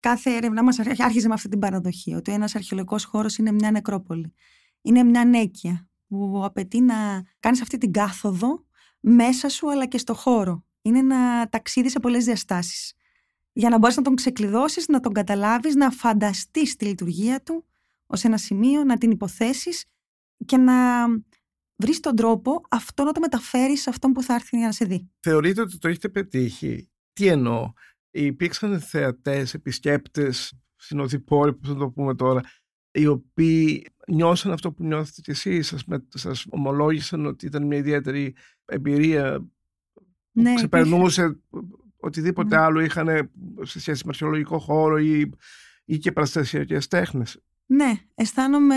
Κάθε 0.00 0.30
έρευνα 0.30 0.62
μας 0.62 0.78
άρχιζε 0.78 1.28
με 1.28 1.34
αυτή 1.34 1.48
την 1.48 1.58
παραδοχή, 1.58 2.14
ότι 2.14 2.32
ένας 2.32 2.54
αρχαιολογικός 2.54 3.04
χώρος 3.04 3.36
είναι 3.36 3.52
μια 3.52 3.70
νεκρόπολη. 3.70 4.34
Είναι 4.82 5.02
μια 5.02 5.24
νέκια 5.24 5.88
που 6.08 6.42
απαιτεί 6.44 6.80
να 6.80 6.94
κάνεις 7.40 7.60
αυτή 7.60 7.78
την 7.78 7.92
κάθοδο 7.92 8.64
μέσα 9.00 9.48
σου 9.48 9.70
αλλά 9.70 9.86
και 9.86 9.98
στο 9.98 10.14
χώρο. 10.14 10.64
Είναι 10.82 10.98
ένα 10.98 11.48
ταξίδι 11.48 11.90
σε 11.90 12.00
πολλές 12.00 12.24
διαστάσεις. 12.24 12.94
Για 13.52 13.68
να 13.68 13.78
μπορέσεις 13.78 13.96
να 13.98 14.04
τον 14.04 14.14
ξεκλειδώσεις, 14.14 14.88
να 14.88 15.00
τον 15.00 15.12
καταλάβεις, 15.12 15.74
να 15.74 15.90
φανταστείς 15.90 16.76
τη 16.76 16.84
λειτουργία 16.84 17.42
του 17.42 17.64
ως 18.06 18.24
ένα 18.24 18.36
σημείο, 18.36 18.84
να 18.84 18.98
την 18.98 19.10
υποθέσεις 19.10 19.84
και 20.44 20.56
να 20.56 21.06
βρεις 21.76 22.00
τον 22.00 22.16
τρόπο 22.16 22.60
αυτό 22.68 23.04
να 23.04 23.12
το 23.12 23.20
μεταφέρεις 23.20 23.82
σε 23.82 23.90
αυτόν 23.90 24.12
που 24.12 24.22
θα 24.22 24.34
έρθει 24.34 24.56
για 24.56 24.66
να 24.66 24.72
σε 24.72 24.84
δει. 24.84 25.10
Θεωρείτε 25.20 25.60
ότι 25.60 25.78
το 25.78 25.88
έχετε 25.88 26.08
πετύχει; 26.08 26.90
Τι 27.12 27.26
εννοώ; 27.26 27.72
Υπήρξαν 28.10 28.80
θεατές, 28.80 29.54
επισκέπτες, 29.54 30.52
συνοδοιπόροι, 30.76 31.54
που 31.54 31.66
θα 31.66 31.74
το 31.74 31.90
πούμε 31.90 32.14
τώρα, 32.14 32.40
οι 32.90 33.06
οποίοι 33.06 33.86
νιώσαν 34.08 34.52
αυτό 34.52 34.72
που 34.72 34.84
νιώθετε 34.84 35.20
κι 35.20 35.30
εσείς, 35.30 35.66
σας, 35.66 35.84
σας 36.08 36.46
ομολόγησαν 36.50 37.26
ότι 37.26 37.46
ήταν 37.46 37.66
μια 37.66 37.78
ιδιαίτερη 37.78 38.34
εμπειρία 38.64 39.48
ναι, 40.32 40.54
ξεπερνούσε 40.54 41.38
οτιδήποτε 41.96 42.56
ναι. 42.56 42.62
άλλο 42.62 42.80
είχαν 42.80 43.30
σε 43.62 43.80
σχέση 43.80 44.02
με 44.04 44.10
αρχαιολογικό 44.10 44.58
χώρο 44.58 44.98
ή, 44.98 45.30
ή 45.84 45.98
και 45.98 46.12
παραστασιακές 46.12 46.88
τέχνες. 46.88 47.40
Ναι, 47.66 47.92
αισθάνομαι. 48.14 48.76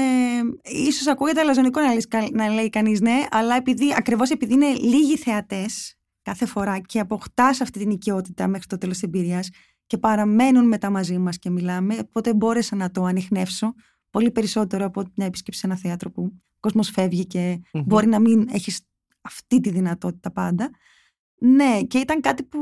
ίσως 0.64 1.08
ακούγεται 1.08 1.40
αλαζονικό 1.40 1.80
να, 1.82 2.30
να 2.32 2.54
λέει 2.54 2.70
κανείς 2.70 3.02
ναι, 3.02 3.24
αλλά 3.32 3.56
επειδή, 3.56 3.94
ακριβώς 3.98 4.30
επειδή 4.30 4.54
είναι 4.54 4.74
λίγοι 4.74 5.18
θεατές 5.18 5.98
κάθε 6.22 6.46
φορά 6.46 6.80
και 6.80 7.00
αποκτά 7.00 7.48
αυτή 7.48 7.80
την 7.80 7.90
οικειότητα 7.90 8.48
μέχρι 8.48 8.68
το 8.68 8.78
τέλος 8.78 8.94
της 8.94 9.04
εμπειρίας 9.04 9.50
και 9.88 9.98
παραμένουν 9.98 10.68
μετά 10.68 10.90
μαζί 10.90 11.18
μας 11.18 11.40
και 11.40 11.50
μιλάμε, 11.50 11.98
οπότε 12.00 12.34
μπόρεσα 12.34 12.76
να 12.76 12.92
το 12.92 13.04
ανοιχνεύσω 13.04 13.74
πολύ 14.10 14.32
περισσότερο 14.32 14.86
από 14.86 15.04
μια 15.16 15.26
επίσκεψη 15.26 15.60
σε 15.60 15.68
ένα 15.68 15.78
θέατρο 15.78 16.12
που 16.12 16.24
ο 16.24 16.60
κόσμος 16.60 16.90
φεύγει 16.90 17.26
και 17.26 17.62
μπορεί 17.86 18.08
να 18.08 18.20
μην 18.20 18.48
έχεις 18.52 18.82
αυτή 19.22 19.60
τη 19.60 19.70
δυνατότητα 19.70 20.32
πάντα. 20.32 20.70
Ναι, 21.46 21.82
και 21.88 21.98
ήταν 21.98 22.22
κάτι 22.22 22.44
που 22.44 22.60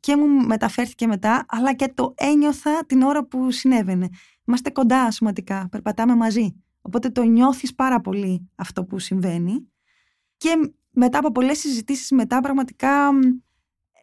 και 0.00 0.16
μου 0.16 0.26
μεταφέρθηκε 0.46 1.06
μετά, 1.06 1.44
αλλά 1.48 1.74
και 1.74 1.92
το 1.94 2.14
ένιωθα 2.16 2.86
την 2.86 3.02
ώρα 3.02 3.24
που 3.24 3.50
συνέβαινε. 3.50 4.08
Είμαστε 4.46 4.70
κοντά 4.70 5.10
σωματικά, 5.10 5.68
περπατάμε 5.70 6.14
μαζί. 6.14 6.54
Οπότε 6.80 7.10
το 7.10 7.22
νιώθεις 7.22 7.74
πάρα 7.74 8.00
πολύ 8.00 8.50
αυτό 8.54 8.84
που 8.84 8.98
συμβαίνει. 8.98 9.68
Και 10.36 10.72
μετά 10.90 11.18
από 11.18 11.32
πολλές 11.32 11.58
συζητήσεις 11.58 12.10
μετά 12.10 12.40
πραγματικά 12.40 13.10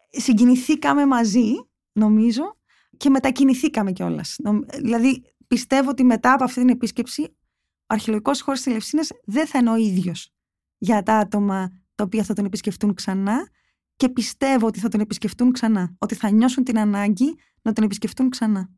συγκινηθήκαμε 0.10 1.06
μαζί, 1.06 1.54
νομίζω, 1.92 2.58
και 2.98 3.10
μετακινηθήκαμε 3.10 3.92
κιόλας. 3.92 4.40
Δηλαδή, 4.82 5.24
πιστεύω 5.48 5.90
ότι 5.90 6.04
μετά 6.04 6.34
από 6.34 6.44
αυτή 6.44 6.60
την 6.60 6.70
επίσκεψη, 6.70 7.22
ο 7.22 7.86
αρχαιολογικός 7.86 8.42
χώρος 8.42 8.62
της 8.62 8.72
Ελευσίνας 8.72 9.10
δεν 9.26 9.48
θα 9.48 9.60
είναι 9.60 9.70
ο 9.70 9.76
ίδιος 9.76 10.30
για 10.78 11.04
τα 11.04 11.18
άτομα 11.18 11.82
τα 11.96 12.04
οποία 12.04 12.24
θα 12.24 12.34
τον 12.34 12.46
επισκεφτούν 12.46 12.94
ξανά 12.94 13.48
και 13.96 14.10
πιστεύω 14.10 14.68
ότι 14.68 14.80
θα 14.80 14.90
τον 14.90 15.00
επισκεφτούν 15.00 15.52
ξανά. 15.52 15.96
Ότι 15.98 16.16
θα 16.16 16.32
νιώσουν 16.32 16.64
την 16.64 16.80
ανάγκη 16.80 17.36
να 17.62 17.74
τον 17.74 17.84
επισκεφτούν 17.84 18.30
ξανά. 18.30 18.70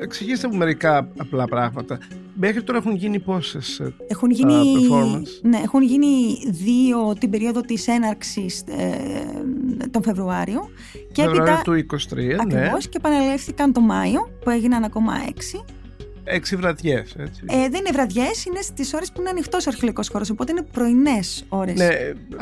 Εξηγήστε 0.00 0.48
μου 0.48 0.56
μερικά 0.56 1.12
απλά 1.16 1.44
πράγματα. 1.44 1.98
Μέχρι 2.34 2.62
τώρα 2.62 2.78
έχουν 2.78 2.94
γίνει 2.94 3.18
πόσες 3.20 3.82
έχουν 4.06 4.30
γίνει, 4.30 4.52
performance; 4.52 5.40
Ναι, 5.42 5.56
έχουν 5.56 5.82
γίνει 5.82 6.38
δύο 6.46 7.14
την 7.20 7.30
περίοδο 7.30 7.60
της 7.60 7.88
έναρξης 7.88 8.60
ε, 8.60 9.88
τον 9.90 10.02
Φεβρουάριο. 10.02 10.70
Και 11.12 11.22
Φεβρουάριο 11.22 11.62
του 11.64 11.98
23, 12.12 12.16
ναι. 12.16 12.36
ακριβώς, 12.40 12.88
και 12.88 12.96
επανελεύθηκαν 12.96 13.72
το 13.72 13.80
Μάιο 13.80 14.29
που 14.44 14.50
έγιναν 14.50 14.84
ακόμα 14.84 15.12
έξι. 15.28 15.64
Έξι 16.24 16.56
βραδιές. 16.56 17.14
Ε, 17.14 17.28
δεν 17.46 17.80
είναι 17.80 17.90
βραδιές, 17.92 18.44
είναι 18.44 18.60
στις 18.60 18.94
ώρες 18.94 19.12
που 19.12 19.20
είναι 19.20 19.30
ανοιχτός 19.30 19.66
ο 19.66 19.68
αρχαιολογικός 19.68 20.08
χώρος. 20.08 20.30
Οπότε 20.30 20.52
είναι 20.52 20.62
πρωινές 20.62 21.44
ώρες. 21.48 21.78
Ναι. 21.78 21.88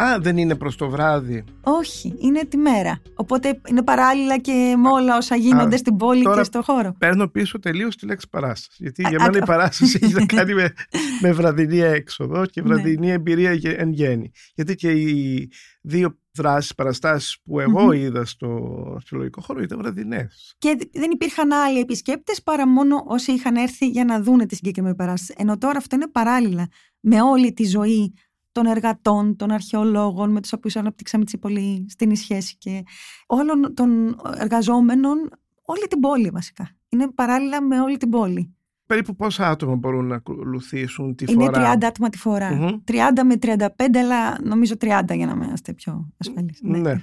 Α, 0.02 0.18
δεν 0.20 0.36
είναι 0.36 0.54
προς 0.54 0.76
το 0.76 0.88
βράδυ. 0.88 1.44
Όχι, 1.60 2.14
είναι 2.18 2.44
τη 2.44 2.56
μέρα. 2.56 3.00
Οπότε 3.14 3.60
είναι 3.68 3.82
παράλληλα 3.82 4.38
και 4.38 4.74
με 4.82 4.88
όλα 4.88 5.16
όσα 5.16 5.36
γίνονται 5.36 5.76
στην 5.76 5.96
πόλη 5.96 6.24
και 6.34 6.42
στο 6.42 6.62
χώρο. 6.62 6.94
Παίρνω 6.98 7.28
πίσω 7.28 7.58
τελείως 7.58 7.96
τη 7.96 8.06
λέξη 8.06 8.28
παράσταση. 8.30 8.76
Γιατί 8.82 9.02
για 9.08 9.18
μένα 9.20 9.38
η 9.38 9.44
παράσταση 9.44 9.98
έχει 10.02 10.12
να 10.12 10.26
κάνει 10.36 10.54
με, 10.54 10.72
με 11.20 11.32
βραδινή 11.32 11.78
έξοδο 11.78 12.46
και 12.46 12.62
ναι. 12.62 12.68
βραδινή 12.68 13.10
εμπειρία 13.10 13.58
εν 13.76 13.92
γέννη. 13.92 14.30
Γιατί 14.54 14.74
και 14.74 14.90
οι 14.90 15.50
δύο 15.80 16.18
δράσεις, 16.38 16.74
παραστάσεις 16.74 17.38
που 17.44 17.60
εγω 17.60 17.92
είδα 17.92 18.24
στο 18.24 18.92
αρχαιολογικό 18.94 19.40
χώρο 19.40 19.60
ήταν 19.60 19.78
βραδινές. 19.78 20.54
Και 20.58 20.76
δεν 20.92 21.10
υπήρχαν 21.10 21.52
άλλοι 21.52 21.78
επισκέπτες 21.78 22.42
παρά 22.42 22.68
μόνο 22.68 23.04
όσοι 23.06 23.32
είχαν 23.32 23.56
έρθει 23.56 23.88
για 23.88 24.04
να 24.04 24.20
δούνε 24.20 24.46
τη 24.46 24.54
συγκεκριμένη 24.54 24.94
παράσταση. 24.94 25.34
Ενώ 25.36 25.58
τώρα 25.58 25.78
αυτό 25.78 25.96
είναι 25.96 26.08
παράλληλα 26.08 26.68
με 27.00 27.22
όλη 27.22 27.52
τη 27.52 27.64
ζωή 27.64 28.14
των 28.52 28.66
εργατών, 28.66 29.36
των 29.36 29.50
αρχαιολόγων 29.50 30.30
με 30.30 30.40
τους 30.40 30.52
οποίους 30.52 30.76
αναπτύξαμε 30.76 31.22
έτσι 31.22 31.38
πολύ 31.38 31.86
στην 31.88 32.16
σχέση 32.16 32.56
και 32.58 32.82
όλων 33.26 33.74
των 33.74 34.20
εργαζόμενων, 34.38 35.30
όλη 35.62 35.86
την 35.88 36.00
πόλη 36.00 36.30
βασικά. 36.30 36.76
Είναι 36.88 37.10
παράλληλα 37.10 37.62
με 37.62 37.80
όλη 37.80 37.96
την 37.96 38.10
πόλη 38.10 38.57
περίπου 38.88 39.14
πόσα 39.14 39.48
άτομα 39.48 39.74
μπορούν 39.74 40.06
να 40.06 40.14
ακολουθήσουν 40.14 41.14
τη 41.14 41.24
Είναι 41.28 41.44
φορά; 41.44 41.62
Είναι 41.62 41.78
30 41.78 41.84
άτομα 41.84 42.08
τη 42.08 42.18
φορα 42.18 42.80
30 42.84 42.94
με 43.24 43.34
35, 43.40 43.66
αλλά 43.96 44.42
νομίζω 44.42 44.74
30 44.80 45.02
για 45.14 45.26
να 45.26 45.44
είμαστε 45.44 45.72
πιο 45.72 46.08
ασφαλείς. 46.16 46.60
Ναι. 46.62 46.78
ναι. 46.78 46.96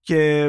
Και 0.00 0.44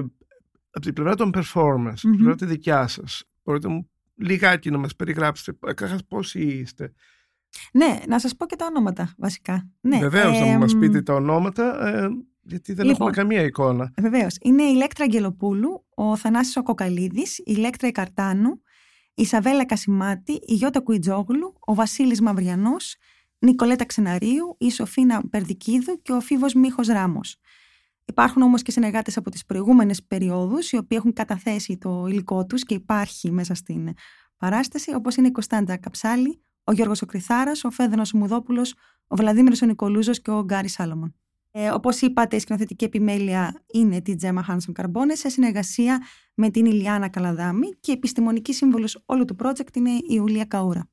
από 0.69 0.85
την 0.85 0.93
πλευρά 0.93 1.15
των 1.15 1.31
performance, 1.35 1.89
mm-hmm. 1.89 1.99
την 1.99 2.15
πλευρά 2.15 2.35
τη 2.35 2.45
δικιά 2.45 2.87
σας, 2.87 3.23
μπορείτε 3.43 3.67
μου 3.67 3.89
λιγάκι 4.15 4.69
να 4.69 4.77
μας 4.77 4.95
περιγράψετε 4.95 5.57
καταρχάς 5.65 6.05
πόσοι 6.07 6.41
είστε; 6.41 6.93
Ναι, 7.73 7.99
να 8.07 8.19
σας 8.19 8.35
πω 8.35 8.45
και 8.45 8.55
τα 8.55 8.65
ονόματα 8.65 9.13
βασικά. 9.17 9.69
Ναι, 9.81 9.99
Βεβαίως, 9.99 10.39
ε, 10.39 10.51
να 10.51 10.57
μας 10.57 10.77
πείτε 10.77 11.01
τα 11.01 11.13
ονόματα, 11.13 11.87
ε, 11.87 12.07
γιατί 12.41 12.73
δεν 12.73 12.85
λοιπόν, 12.85 13.07
έχουμε 13.07 13.11
καμία 13.11 13.41
εικόνα. 13.41 13.93
Βεβαίως. 14.01 14.37
Είναι 14.41 14.63
η 14.63 14.75
Λέκτρα 14.75 15.03
Αγγελοπούλου, 15.03 15.85
ο 15.95 16.15
Θανάσης 16.15 16.57
ο 16.57 16.63
Κοκαλίδης, 16.63 17.37
η 17.37 17.55
Λέκτρα 17.55 17.87
Ικαρτάνου, 17.87 18.61
η 19.13 19.25
Σαβέλα 19.25 19.65
Κασιμάτη, 19.65 20.31
η 20.31 20.53
Γιώτα 20.53 20.79
Κουιτζόγλου, 20.79 21.53
ο 21.59 21.73
Βασίλης 21.73 22.21
Μαυριανός, 22.21 22.95
Νικολέτα 23.39 23.85
Ξεναρίου, 23.85 24.55
η 24.59 24.71
Σοφίνα 24.71 25.29
Περδικίδου 25.29 26.01
και 26.01 26.11
ο 26.11 26.19
Φίβος 26.19 26.53
Μίχος 26.53 26.87
Ράμος. 26.87 27.37
Υπάρχουν 28.05 28.41
όμως 28.41 28.61
και 28.61 28.71
συνεργάτες 28.71 29.17
από 29.17 29.29
τις 29.29 29.45
προηγούμενες 29.45 30.03
περιόδους, 30.03 30.71
οι 30.71 30.77
οποίοι 30.77 30.97
έχουν 30.99 31.13
καταθέσει 31.13 31.77
το 31.77 32.05
υλικό 32.07 32.45
τους 32.45 32.63
και 32.63 32.73
υπάρχει 32.73 33.31
μέσα 33.31 33.53
στην 33.53 33.93
παράσταση, 34.37 34.93
όπως 34.93 35.15
είναι 35.15 35.27
η 35.27 35.31
Κωνσταντζα 35.31 35.77
Καψάλη, 35.77 36.41
ο 36.63 36.71
Γιώργος 36.71 37.01
ο 37.01 37.05
Κρυθάρας, 37.05 37.63
ο 37.63 37.69
Φέδωνος 37.69 38.13
ο 38.13 38.17
Μουδόπουλος, 38.17 38.75
ο 39.07 39.15
Βλαδίμηρος 39.15 39.61
ο 39.61 39.65
Νικολούζος 39.65 40.21
και 40.21 40.31
ο 40.31 40.43
Γκάρι 40.43 40.67
Σάλομον. 40.67 41.15
Ε, 41.55 41.69
Όπως 41.69 42.01
είπατε, 42.01 42.35
η 42.35 42.39
σκηνοθετική 42.39 42.85
επιμέλεια 42.85 43.63
είναι 43.73 44.01
τη 44.01 44.15
Τζέμα 44.15 44.43
Χάνσον 44.43 44.73
Καρμπόνε 44.73 45.15
σε 45.15 45.29
συνεργασία 45.29 46.01
με 46.33 46.49
την 46.49 46.65
Ηλιάνα 46.65 47.09
Καλαδάμη 47.09 47.67
και 47.79 47.91
επιστημονική 47.91 48.53
σύμβολος 48.53 49.03
όλου 49.05 49.25
του 49.25 49.35
project 49.39 49.75
είναι 49.75 49.89
η 49.89 50.05
Ιουλία 50.07 50.45
Καούρα. 50.45 50.89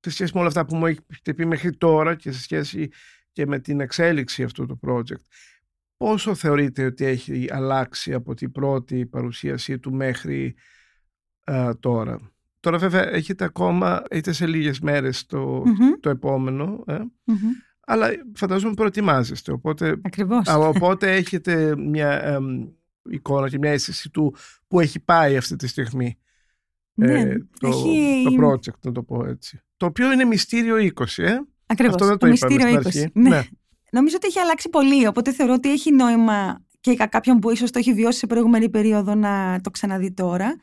Σε 0.00 0.10
σχέση 0.10 0.30
με 0.34 0.38
όλα 0.38 0.48
αυτά 0.48 0.64
που 0.66 0.76
μου 0.76 0.86
έχετε 0.86 1.34
πει 1.34 1.46
μέχρι 1.46 1.76
τώρα 1.76 2.14
και 2.14 2.32
σε 2.32 2.40
σχέση 2.40 2.88
και 3.32 3.46
με 3.46 3.58
την 3.58 3.80
εξέλιξη 3.80 4.42
αυτού 4.42 4.66
του 4.66 4.80
project, 4.86 5.24
πόσο 5.96 6.34
θεωρείτε 6.34 6.84
ότι 6.84 7.04
έχει 7.04 7.46
αλλάξει 7.50 8.12
από 8.12 8.34
την 8.34 8.52
πρώτη 8.52 9.06
παρουσίασή 9.06 9.78
του 9.78 9.92
μέχρι 9.92 10.54
τώρα; 11.80 12.32
Τώρα 12.60 12.78
βέβαια 12.78 13.08
έχετε 13.08 13.44
ακόμα, 13.44 14.02
έχετε 14.08 14.32
σε 14.32 14.46
λίγες 14.46 14.80
μέρες 14.80 15.26
το, 15.26 15.62
το 16.00 16.10
επόμενο, 16.10 16.84
ε; 16.86 16.98
Αλλά 17.86 18.08
φαντάζομαι 18.34 18.74
προετοιμάζεστε. 18.74 19.52
Οπότε, 19.52 19.96
Ακριβώς. 20.02 20.48
οπότε 20.48 21.14
έχετε 21.14 21.76
μια 21.76 22.40
εικόνα 23.10 23.48
και 23.48 23.58
μια 23.58 23.70
αίσθηση 23.70 24.10
του 24.10 24.34
που 24.68 24.80
έχει 24.80 25.00
πάει 25.00 25.36
αυτή 25.36 25.56
τη 25.56 25.66
στιγμή 25.66 26.16
ναι, 26.94 27.20
ε, 27.20 27.46
το, 27.58 27.70
το 28.24 28.46
project, 28.46 28.78
να 28.80 28.92
το 28.92 29.02
πω 29.02 29.24
έτσι. 29.26 29.62
Το 29.76 29.86
οποίο 29.86 30.12
είναι 30.12 30.24
μυστήριο 30.24 30.76
20, 30.76 31.04
ε. 31.16 31.38
Ακριβώς, 31.66 31.94
Αυτό 31.94 32.06
δεν 32.06 32.18
το, 32.18 32.26
το 32.26 32.26
μυστήριο 32.26 32.80
20. 32.80 33.04
Ναι. 33.12 33.28
ναι. 33.28 33.42
Νομίζω 33.90 34.16
ότι 34.16 34.26
έχει 34.26 34.38
αλλάξει 34.38 34.68
πολύ, 34.68 35.06
οπότε 35.06 35.32
θεωρώ 35.32 35.52
ότι 35.52 35.72
έχει 35.72 35.92
νόημα 35.92 36.64
και 36.80 36.90
για 36.90 37.06
κάποιον 37.06 37.38
που 37.38 37.50
ίσως 37.50 37.70
το 37.70 37.78
έχει 37.78 37.92
βιώσει 37.92 38.18
σε 38.18 38.26
προηγούμενη 38.26 38.68
περίοδο 38.68 39.14
να 39.14 39.60
το 39.62 39.70
ξαναδεί 39.70 40.12
τώρα. 40.12 40.56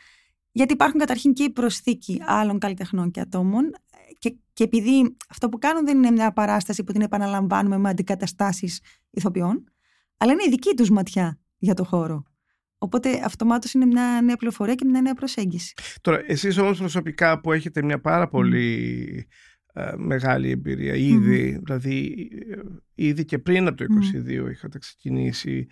Γιατί 0.51 0.73
υπάρχουν 0.73 0.99
καταρχήν 0.99 1.33
και 1.33 1.43
η 1.43 1.49
προσθήκη 1.49 2.21
άλλων 2.25 2.59
καλλιτεχνών 2.59 3.11
και 3.11 3.19
ατόμων 3.19 3.71
και, 4.19 4.35
και 4.53 4.63
επειδή 4.63 5.15
αυτό 5.29 5.49
που 5.49 5.57
κάνουν 5.57 5.85
δεν 5.85 5.97
είναι 5.97 6.11
μια 6.11 6.31
παράσταση 6.33 6.83
που 6.83 6.91
την 6.91 7.01
επαναλαμβάνουμε 7.01 7.77
με 7.77 7.89
αντικαταστάσεις 7.89 8.81
ηθοποιών, 9.09 9.63
αλλά 10.17 10.31
είναι 10.31 10.43
η 10.45 10.49
δική 10.49 10.73
τους 10.75 10.89
ματιά 10.89 11.39
για 11.57 11.73
το 11.73 11.83
χώρο. 11.83 12.23
Οπότε 12.77 13.21
αυτομάτως 13.23 13.73
είναι 13.73 13.85
μια 13.85 14.21
νέα 14.23 14.35
πληροφορία 14.35 14.75
και 14.75 14.85
μια 14.85 15.01
νέα 15.01 15.13
προσέγγιση. 15.13 15.73
Τώρα, 16.01 16.23
εσείς 16.25 16.57
όμως 16.57 16.77
προσωπικά 16.77 17.41
που 17.41 17.51
έχετε 17.51 17.83
μια 17.83 18.01
πάρα 18.01 18.27
πολύ 18.27 19.27
ε, 19.73 19.91
μεγάλη 19.97 20.51
εμπειρία 20.51 20.95
ήδη, 20.95 21.59
δηλαδή 21.63 22.27
ε, 22.49 22.61
ήδη 22.95 23.25
και 23.25 23.39
πριν 23.39 23.67
από 23.67 23.77
το 23.77 23.85
2022 24.47 24.51
είχατε 24.51 24.77
ξεκινήσει 24.77 25.67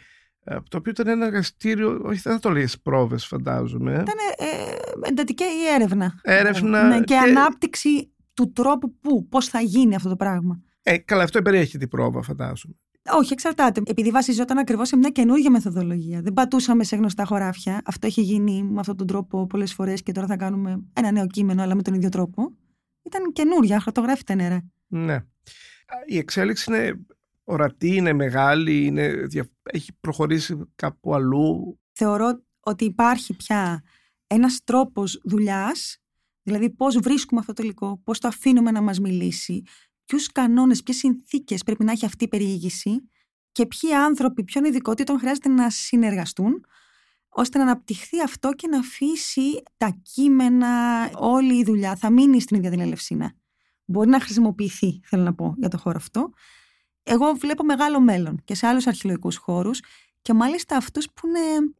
ε, 0.50 0.58
το 0.70 0.78
οποίο 0.78 0.92
ήταν 0.92 1.08
ένα 1.08 1.26
εργαστήριο, 1.26 2.02
όχι 2.04 2.20
δεν 2.20 2.34
θα 2.34 2.40
το 2.40 2.50
λέει 2.50 2.70
πρόβες 2.84 3.26
φαντάζομαι. 3.26 3.92
Ήταν 3.92 4.16
ε, 4.38 5.10
εντατική 5.10 5.44
η 5.44 5.74
έρευνα. 5.76 6.20
Έρευνα. 6.22 6.88
Ναι, 6.88 6.98
και, 6.98 7.04
και, 7.04 7.18
ανάπτυξη 7.18 8.12
του 8.38 8.52
τρόπου 8.52 8.96
που, 9.00 9.28
πώς 9.28 9.48
θα 9.48 9.62
γίνει 9.62 9.96
αυτό 9.96 10.10
το 10.10 10.16
πράγμα. 10.16 10.62
Ε, 10.84 10.98
καλά, 10.98 11.24
αυτό 11.24 11.42
περιέχει 11.42 11.78
την 11.78 11.88
πρόβα, 11.88 12.22
φαντάζομαι. 12.22 12.76
Όχι, 13.12 13.34
εξαρτάται. 13.34 13.82
Επειδή 13.86 14.12
βασιζόταν 14.12 14.58
ακριβώς 14.58 14.88
σε 14.88 14.98
μια 14.98 15.10
καινούργια 15.10 15.52
μεθοδολογία. 15.52 16.22
Δεν 16.22 16.34
πατούσαμε 16.34 16.84
σε 16.84 16.96
γνωστά 16.96 17.26
χωράφια. 17.26 17.82
Αυτό 17.86 18.08
έχει 18.08 18.22
γίνει 18.22 18.64
με 18.64 18.80
αυτόν 18.80 18.98
τον 18.98 19.08
τρόπο 19.08 19.48
πολλές 19.48 19.74
φορές 19.74 20.04
και 20.04 20.12
τώρα 20.12 20.28
θα 20.28 20.36
κάνουμε 20.36 20.84
ένα 20.94 21.12
νέο 21.12 21.28
κείμενο, 21.28 21.62
αλλά 21.62 21.76
με 21.76 21.82
τον 21.82 21.94
ίδιο 21.94 22.10
τρόπο. 22.10 22.56
Ήταν 23.04 23.32
καινούργια, 23.34 23.80
χαρτογράφητα 23.80 24.36
νερά. 24.36 24.64
Ναι. 24.88 25.26
Η 26.06 26.18
εξέλιξη 26.18 26.74
είναι 26.74 27.06
ορατή, 27.44 27.96
είναι 27.96 28.14
μεγάλη, 28.14 28.86
είναι, 28.86 29.28
έχει 29.64 29.94
προχωρήσει 30.00 30.58
κάπου 30.76 31.16
αλλού. 31.16 31.80
Θεωρώ 31.92 32.44
ότι 32.60 32.86
υπάρχει 32.86 33.36
πια 33.36 33.84
ένας 34.28 34.64
τρόπος 34.64 35.22
δουλειάς, 35.24 36.02
δηλαδή 36.48 36.70
πώς 36.70 36.98
βρίσκουμε 36.98 37.40
αυτό 37.40 37.54
το 37.54 37.64
υλικό, 37.64 38.02
πώς 38.04 38.20
το 38.20 38.28
αφήνουμε 38.28 38.72
να 38.72 38.82
μας 38.82 39.00
μιλήσει, 39.00 39.64
ποιους 40.06 40.32
κανόνες, 40.32 40.84
ποιες 40.84 40.98
συνθήκες 40.98 41.64
πρέπει 41.64 41.84
να 41.84 41.92
έχει 41.92 42.06
αυτή 42.06 42.24
η 42.24 42.28
περιήγηση 42.28 43.10
και 43.52 43.66
ποιοι 43.66 43.94
άνθρωποι, 43.94 44.44
ποιον 44.44 44.66
ειδικότητων 44.66 45.20
χρειάζεται 45.20 45.50
να 45.50 45.70
συνεργαστούν, 45.70 46.66
ώστε 47.30 47.58
να 47.58 47.64
αναπτυχθεί 47.64 48.22
αυτό 48.22 48.52
και 48.54 48.68
να 48.68 48.78
αφήσει 48.80 49.64
τα 49.78 49.98
κείμενα, 50.02 50.70
όλη 51.16 51.58
η 51.58 51.64
δουλειά, 51.64 51.96
θα 51.96 52.10
μείνει 52.10 52.42
στην 52.42 52.58
ίδια 52.58 52.70
την 52.70 52.80
Ελευσίνα. 52.80 53.34
Μπορεί 53.86 54.10
να 54.10 54.20
χρησιμοποιηθεί, 54.20 55.00
θέλω 55.04 55.24
να 55.24 55.34
πω, 55.34 55.56
για 55.58 55.70
το 55.70 55.78
χώρο 55.78 55.98
αυτό. 55.98 56.30
Εγώ 57.04 57.34
βλέπω 57.34 57.64
μεγάλο 57.64 58.00
μέλλον 58.00 58.42
και 58.44 58.56
σε 58.56 58.68
άλλους 58.68 58.88
αρχαιολογικούς 58.88 59.38
χώρους 59.38 59.82
και 60.22 60.34
μάλιστα 60.34 60.78
αυτούς 60.78 61.08
που 61.14 61.28
είναι 61.28 61.74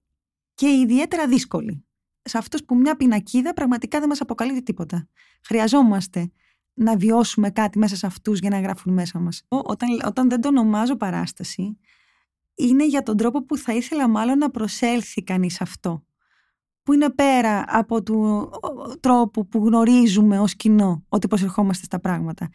και 0.54 0.68
ιδιαίτερα 0.70 1.28
δύσκολοι. 1.28 1.87
Σε 2.28 2.38
αυτούς 2.38 2.64
που 2.64 2.76
μια 2.76 2.96
πινακίδα 2.96 3.54
πραγματικά 3.54 4.00
δεν 4.00 4.08
μας 4.08 4.22
αποκαλύπτει 4.22 4.64
τίποτα. 4.64 5.08
Χρειαζόμαστε 5.44 6.32
να 6.74 6.98
βιώσουμε 6.98 7.50
κάτι 7.50 7.78
μέσα 7.78 7.96
σε 7.96 8.06
αυτούς 8.06 8.40
για 8.40 8.50
να 8.50 8.60
γράφουν 8.60 8.94
μέσα 8.94 9.20
μας. 9.20 9.44
Όταν, 9.48 9.90
όταν 10.06 10.30
δεν 10.30 10.42
το 10.42 10.48
ονομάζω 10.48 10.96
παράσταση, 10.96 11.78
είναι 12.56 12.86
για 12.86 13.04
τον 13.04 13.18
τρόπο 13.18 13.46
που 13.46 13.58
θα 13.58 13.74
ήθελα 13.74 14.08
μάλλον 14.08 14.38
να 14.38 14.52
προσέλθει 14.52 15.24
κανείς 15.24 15.62
αυτό. 15.62 16.06
Που 16.84 16.94
είναι 16.94 17.10
πέρα 17.10 17.66
από 17.68 18.04
του 18.04 18.50
τρόπο 19.00 19.46
που 19.46 19.66
γνωρίζουμε 19.66 20.40
ως 20.40 20.56
κοινό 20.56 21.06
ότι 21.10 21.28
προσερχόμαστε 21.28 21.86
στα 21.86 22.00
πράγματα. 22.00 22.50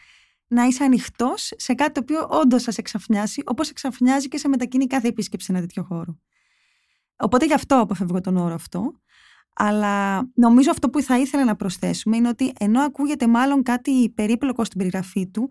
Να 0.46 0.64
είσαι 0.64 0.84
ανοιχτός 0.84 1.52
σε 1.56 1.74
κάτι 1.74 1.92
το 1.92 2.00
οποίο 2.00 2.38
όντως 2.40 2.62
σας 2.62 2.78
εξαφνιάσει, 2.78 3.42
όπως 3.46 3.70
εξαφνιάζει 3.70 4.28
και 4.28 4.38
σε 4.38 4.48
μετακινεί 4.48 4.86
κάθε 4.86 5.08
επίσκεψη 5.08 5.46
σε 5.46 5.52
ένα 5.52 5.60
τέτοιο 5.60 5.82
χώρο. 5.82 6.18
Οπότε 7.16 7.46
γι' 7.46 7.54
αυτό 7.54 7.80
αποφεύγω 7.80 8.20
τον 8.20 8.36
όρο 8.36 8.54
αυτό. 8.54 8.92
Αλλά 9.54 10.28
νομίζω 10.34 10.70
αυτό 10.70 10.90
που 10.90 11.02
θα 11.02 11.18
ήθελα 11.18 11.44
να 11.44 11.56
προσθέσουμε 11.56 12.16
είναι 12.16 12.28
ότι 12.28 12.52
ενώ 12.58 12.80
ακούγεται 12.80 13.26
μάλλον 13.26 13.62
κάτι 13.62 14.10
περίπλοκο 14.10 14.64
στην 14.64 14.78
περιγραφή 14.78 15.28
του, 15.28 15.50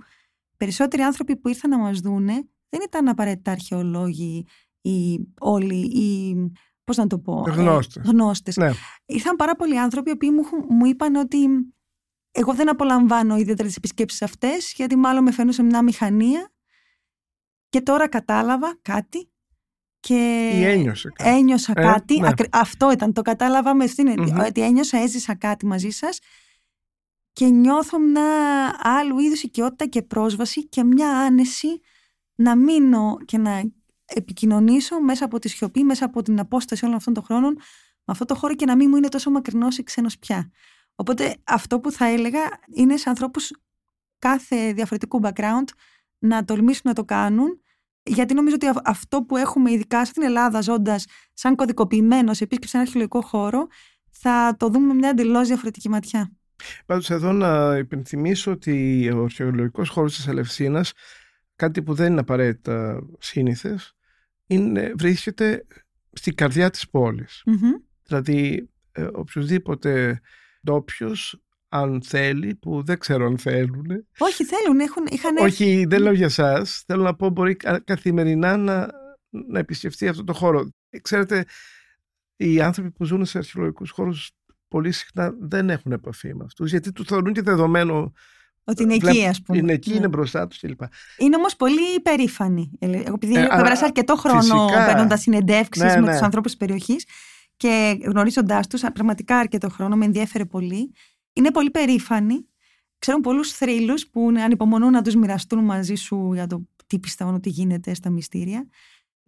περισσότεροι 0.57 1.01
άνθρωποι 1.01 1.35
που 1.35 1.47
ήρθαν 1.47 1.69
να 1.69 1.77
μας 1.77 1.99
δούνε 1.99 2.33
δεν 2.69 2.79
ήταν 2.85 3.07
απαραίτητα 3.07 3.51
αρχαιολόγοι 3.51 4.45
ή 4.81 5.19
όλοι 5.39 5.79
ή 5.79 6.35
πώς 6.83 6.97
να 6.97 7.07
το 7.07 7.19
πω, 7.19 7.43
ε, 7.47 7.51
γνώστες. 7.51 8.05
γνώστες. 8.05 8.55
Ναι. 8.55 8.71
Ήρθαν 9.05 9.35
πάρα 9.35 9.55
πολλοί 9.55 9.79
άνθρωποι 9.79 10.17
που 10.17 10.31
μου, 10.31 10.75
μου 10.75 10.85
είπαν 10.85 11.15
ότι 11.15 11.47
εγώ 12.31 12.53
δεν 12.53 12.69
απολαμβάνω 12.69 13.37
ιδιαίτερα 13.37 13.67
τις 13.67 13.77
επισκέψεις 13.77 14.21
αυτές 14.21 14.73
γιατί 14.75 14.95
μάλλον 14.95 15.23
με 15.23 15.31
φαίνουν 15.31 15.53
σε 15.53 15.63
μια 15.63 15.81
μηχανία 15.81 16.51
και 17.69 17.81
τώρα 17.81 18.07
κατάλαβα 18.07 18.77
κάτι 18.81 19.30
και 20.01 20.49
Ή 20.55 20.63
ένιωσε 20.63 21.09
κάτι. 21.15 21.29
ένιωσα 21.29 21.73
Ε, 21.75 21.81
κάτι. 21.81 22.19
ναι. 22.19 22.27
ακρι- 22.27 22.55
Αυτό 22.55 22.91
ήταν, 22.91 23.13
το 23.13 23.21
κατάλαβα 23.21 23.73
με 23.73 23.83
αυτήν. 23.83 24.07
Μμμ. 24.07 24.39
Ότι 24.39 24.61
ένιωσα, 24.61 24.97
έζησα 24.97 25.35
κάτι 25.35 25.65
μαζί 25.65 25.89
σας 25.89 26.19
και 27.33 27.45
νιώθω 27.45 27.99
μια 27.99 28.23
άλλου 28.81 29.19
είδους 29.19 29.43
οικειότητα 29.43 29.85
και 29.85 30.01
πρόσβαση 30.01 30.67
και 30.67 30.83
μια 30.83 31.09
άνεση 31.09 31.81
να 32.35 32.55
μείνω 32.55 33.17
και 33.25 33.37
να 33.37 33.61
επικοινωνήσω 34.05 34.99
μέσα 35.01 35.25
από 35.25 35.39
τη 35.39 35.49
σιωπή, 35.49 35.83
μέσα 35.83 36.05
από 36.05 36.21
την 36.21 36.39
απόσταση 36.39 36.85
όλων 36.85 36.97
αυτών 36.97 37.13
των 37.13 37.23
χρόνων 37.23 37.53
με 38.05 38.13
αυτό 38.13 38.25
το 38.25 38.35
χώρο 38.35 38.55
και 38.55 38.65
να 38.65 38.75
μην 38.75 38.87
μου 38.89 38.95
είναι 38.95 39.07
τόσο 39.09 39.29
μακρινός 39.29 39.77
ή 39.77 39.83
ξένος 39.83 40.17
πια. 40.19 40.51
Οπότε 40.95 41.37
αυτό 41.43 41.79
που 41.79 41.91
θα 41.91 42.05
έλεγα 42.05 42.39
είναι 42.73 42.97
σε 42.97 43.09
ανθρώπους 43.09 43.51
κάθε 44.19 44.73
διαφορετικού 44.73 45.19
background 45.23 45.65
να 46.19 46.45
τολμήσουν 46.45 46.81
να 46.83 46.93
το 46.93 47.03
κάνουν 47.05 47.61
γιατί 48.03 48.33
νομίζω 48.33 48.55
ότι 48.55 48.67
αυ- 48.67 48.87
αυτό 48.89 49.23
που 49.23 49.37
έχουμε 49.37 49.71
ειδικά 49.71 50.05
στην 50.05 50.23
Ελλάδα 50.23 50.61
ζώντας 50.61 51.05
σαν 51.33 51.55
κωδικοποιημένος 51.55 52.37
σε 52.37 52.43
επίσκεψη 52.43 52.69
σε 52.69 52.77
ένα 52.77 52.85
αρχαιολογικό 52.85 53.21
χώρο 53.21 53.67
θα 54.11 54.55
το 54.59 54.69
δούμε 54.69 54.87
με 54.87 54.93
μια 54.93 55.09
εντελώς 55.09 55.47
διαφορετική 55.47 55.89
ματιά. 55.89 56.31
Πάντως 56.85 57.09
εδώ 57.09 57.31
να 57.31 57.77
υπενθυμίσω 57.77 58.51
ότι 58.51 59.09
ο 59.15 59.23
αρχαιολογικός 59.23 59.89
χώρος 59.89 60.15
της 60.15 60.27
Ελευσίνας 60.27 60.93
κάτι 61.55 61.83
που 61.83 61.93
δεν 61.93 62.11
είναι 62.11 62.19
απαραίτητα 62.19 63.03
σύνηθες 63.19 63.93
είναι, 64.47 64.93
βρίσκεται 64.97 65.65
στην 66.11 66.35
καρδιά 66.35 66.69
της 66.69 66.89
πόλης. 66.89 67.41
Μμμ. 67.45 67.71
Δηλαδή 68.03 68.69
ε, 68.91 69.07
οποιοδήποτε 69.13 70.21
ντόπιος, 70.65 71.41
αν 71.73 72.01
θέλει, 72.05 72.55
που 72.55 72.83
δεν 72.83 72.97
ξέρω 72.99 73.25
αν 73.25 73.37
θέλουν. 73.37 73.85
Όχι, 74.17 74.45
θέλουν, 74.45 74.79
έχουν, 74.79 75.05
είχαν 75.09 75.35
έρθει. 75.37 75.47
Όχι, 75.49 75.85
δεν 75.89 76.01
λέω 76.01 76.13
για 76.13 76.25
εσά. 76.25 76.65
Θέλω 76.85 77.03
να 77.03 77.15
πω, 77.15 77.29
μπορεί 77.29 77.55
κα- 77.55 77.79
καθημερινά 77.79 78.57
να, 78.57 78.87
να 79.29 79.59
επισκεφτεί 79.59 80.07
αυτό 80.07 80.23
το 80.23 80.33
χώρο. 80.33 80.69
Ε, 80.89 80.99
Ξέρετε, 80.99 81.45
οι 82.35 82.61
άνθρωποι 82.61 82.91
που 82.91 83.05
ζουν 83.05 83.25
σε 83.25 83.37
αρχαιολογικούς 83.37 83.89
χώρους 83.91 84.31
πολύ 84.67 84.91
συχνά 84.91 85.33
δεν 85.39 85.69
έχουν 85.69 85.91
επαφή 85.91 86.35
με 86.35 86.43
αυτούς, 86.45 86.69
γιατί 86.69 86.91
του 86.91 87.05
θεωρούν 87.05 87.33
και 87.33 87.41
δεδομένο. 87.41 88.11
Ότι 88.63 88.83
είναι 88.83 88.95
Βλέπ- 88.97 89.15
εκεί, 89.15 89.25
ας 89.25 89.41
πούμε. 89.41 89.57
Είναι 89.57 89.73
εκεί, 89.73 89.89
Ναι. 89.89 89.95
είναι 89.95 90.07
μπροστά 90.07 90.47
τους 90.47 90.59
κλπ. 90.59 90.81
Είναι 91.17 91.35
όμως 91.35 91.55
πολύ 91.55 91.93
υπερήφανοι. 91.97 92.71
Ε, 92.79 92.85
Εγώ, 92.91 93.13
επειδή 93.13 93.35
Ε, 93.35 93.39
έχω 93.39 93.53
αλλά- 93.53 93.61
περάσει 93.63 93.83
αρκετό 93.83 94.15
χρόνο 94.15 94.39
φυσικά. 94.41 94.85
παίρνοντας 94.85 95.21
συνεντεύξεις 95.21 95.83
Ναι, 95.83 95.93
με 95.93 95.99
ναι. 95.99 96.11
τους 96.11 96.21
ανθρώπους 96.21 96.51
της 96.51 96.59
περιοχής 96.59 97.05
και 97.57 97.97
γνωρίζοντάς 98.05 98.67
τους, 98.67 98.81
πραγματικά 98.93 99.37
αρκετό 99.37 99.69
χρόνο, 99.69 99.95
με 99.95 100.05
ενδιέφερε 100.05 100.45
πολύ. 100.45 100.91
Είναι 101.33 101.51
πολύ 101.51 101.71
περήφανοι. 101.71 102.45
Ξέρουν 102.99 103.21
πολλούς 103.21 103.51
θρύλους 103.51 104.07
που 104.07 104.29
είναι- 104.29 104.41
ανυπομονούν 104.43 104.91
να 104.91 105.01
τους 105.01 105.15
μοιραστούν 105.15 105.63
μαζί 105.63 105.95
σου 105.95 106.33
για 106.33 106.47
το 106.47 106.67
τι 106.87 106.99
πιστεύουν 106.99 107.33
ότι 107.33 107.49
γίνεται 107.49 107.93
στα 107.93 108.09
μυστήρια. 108.09 108.67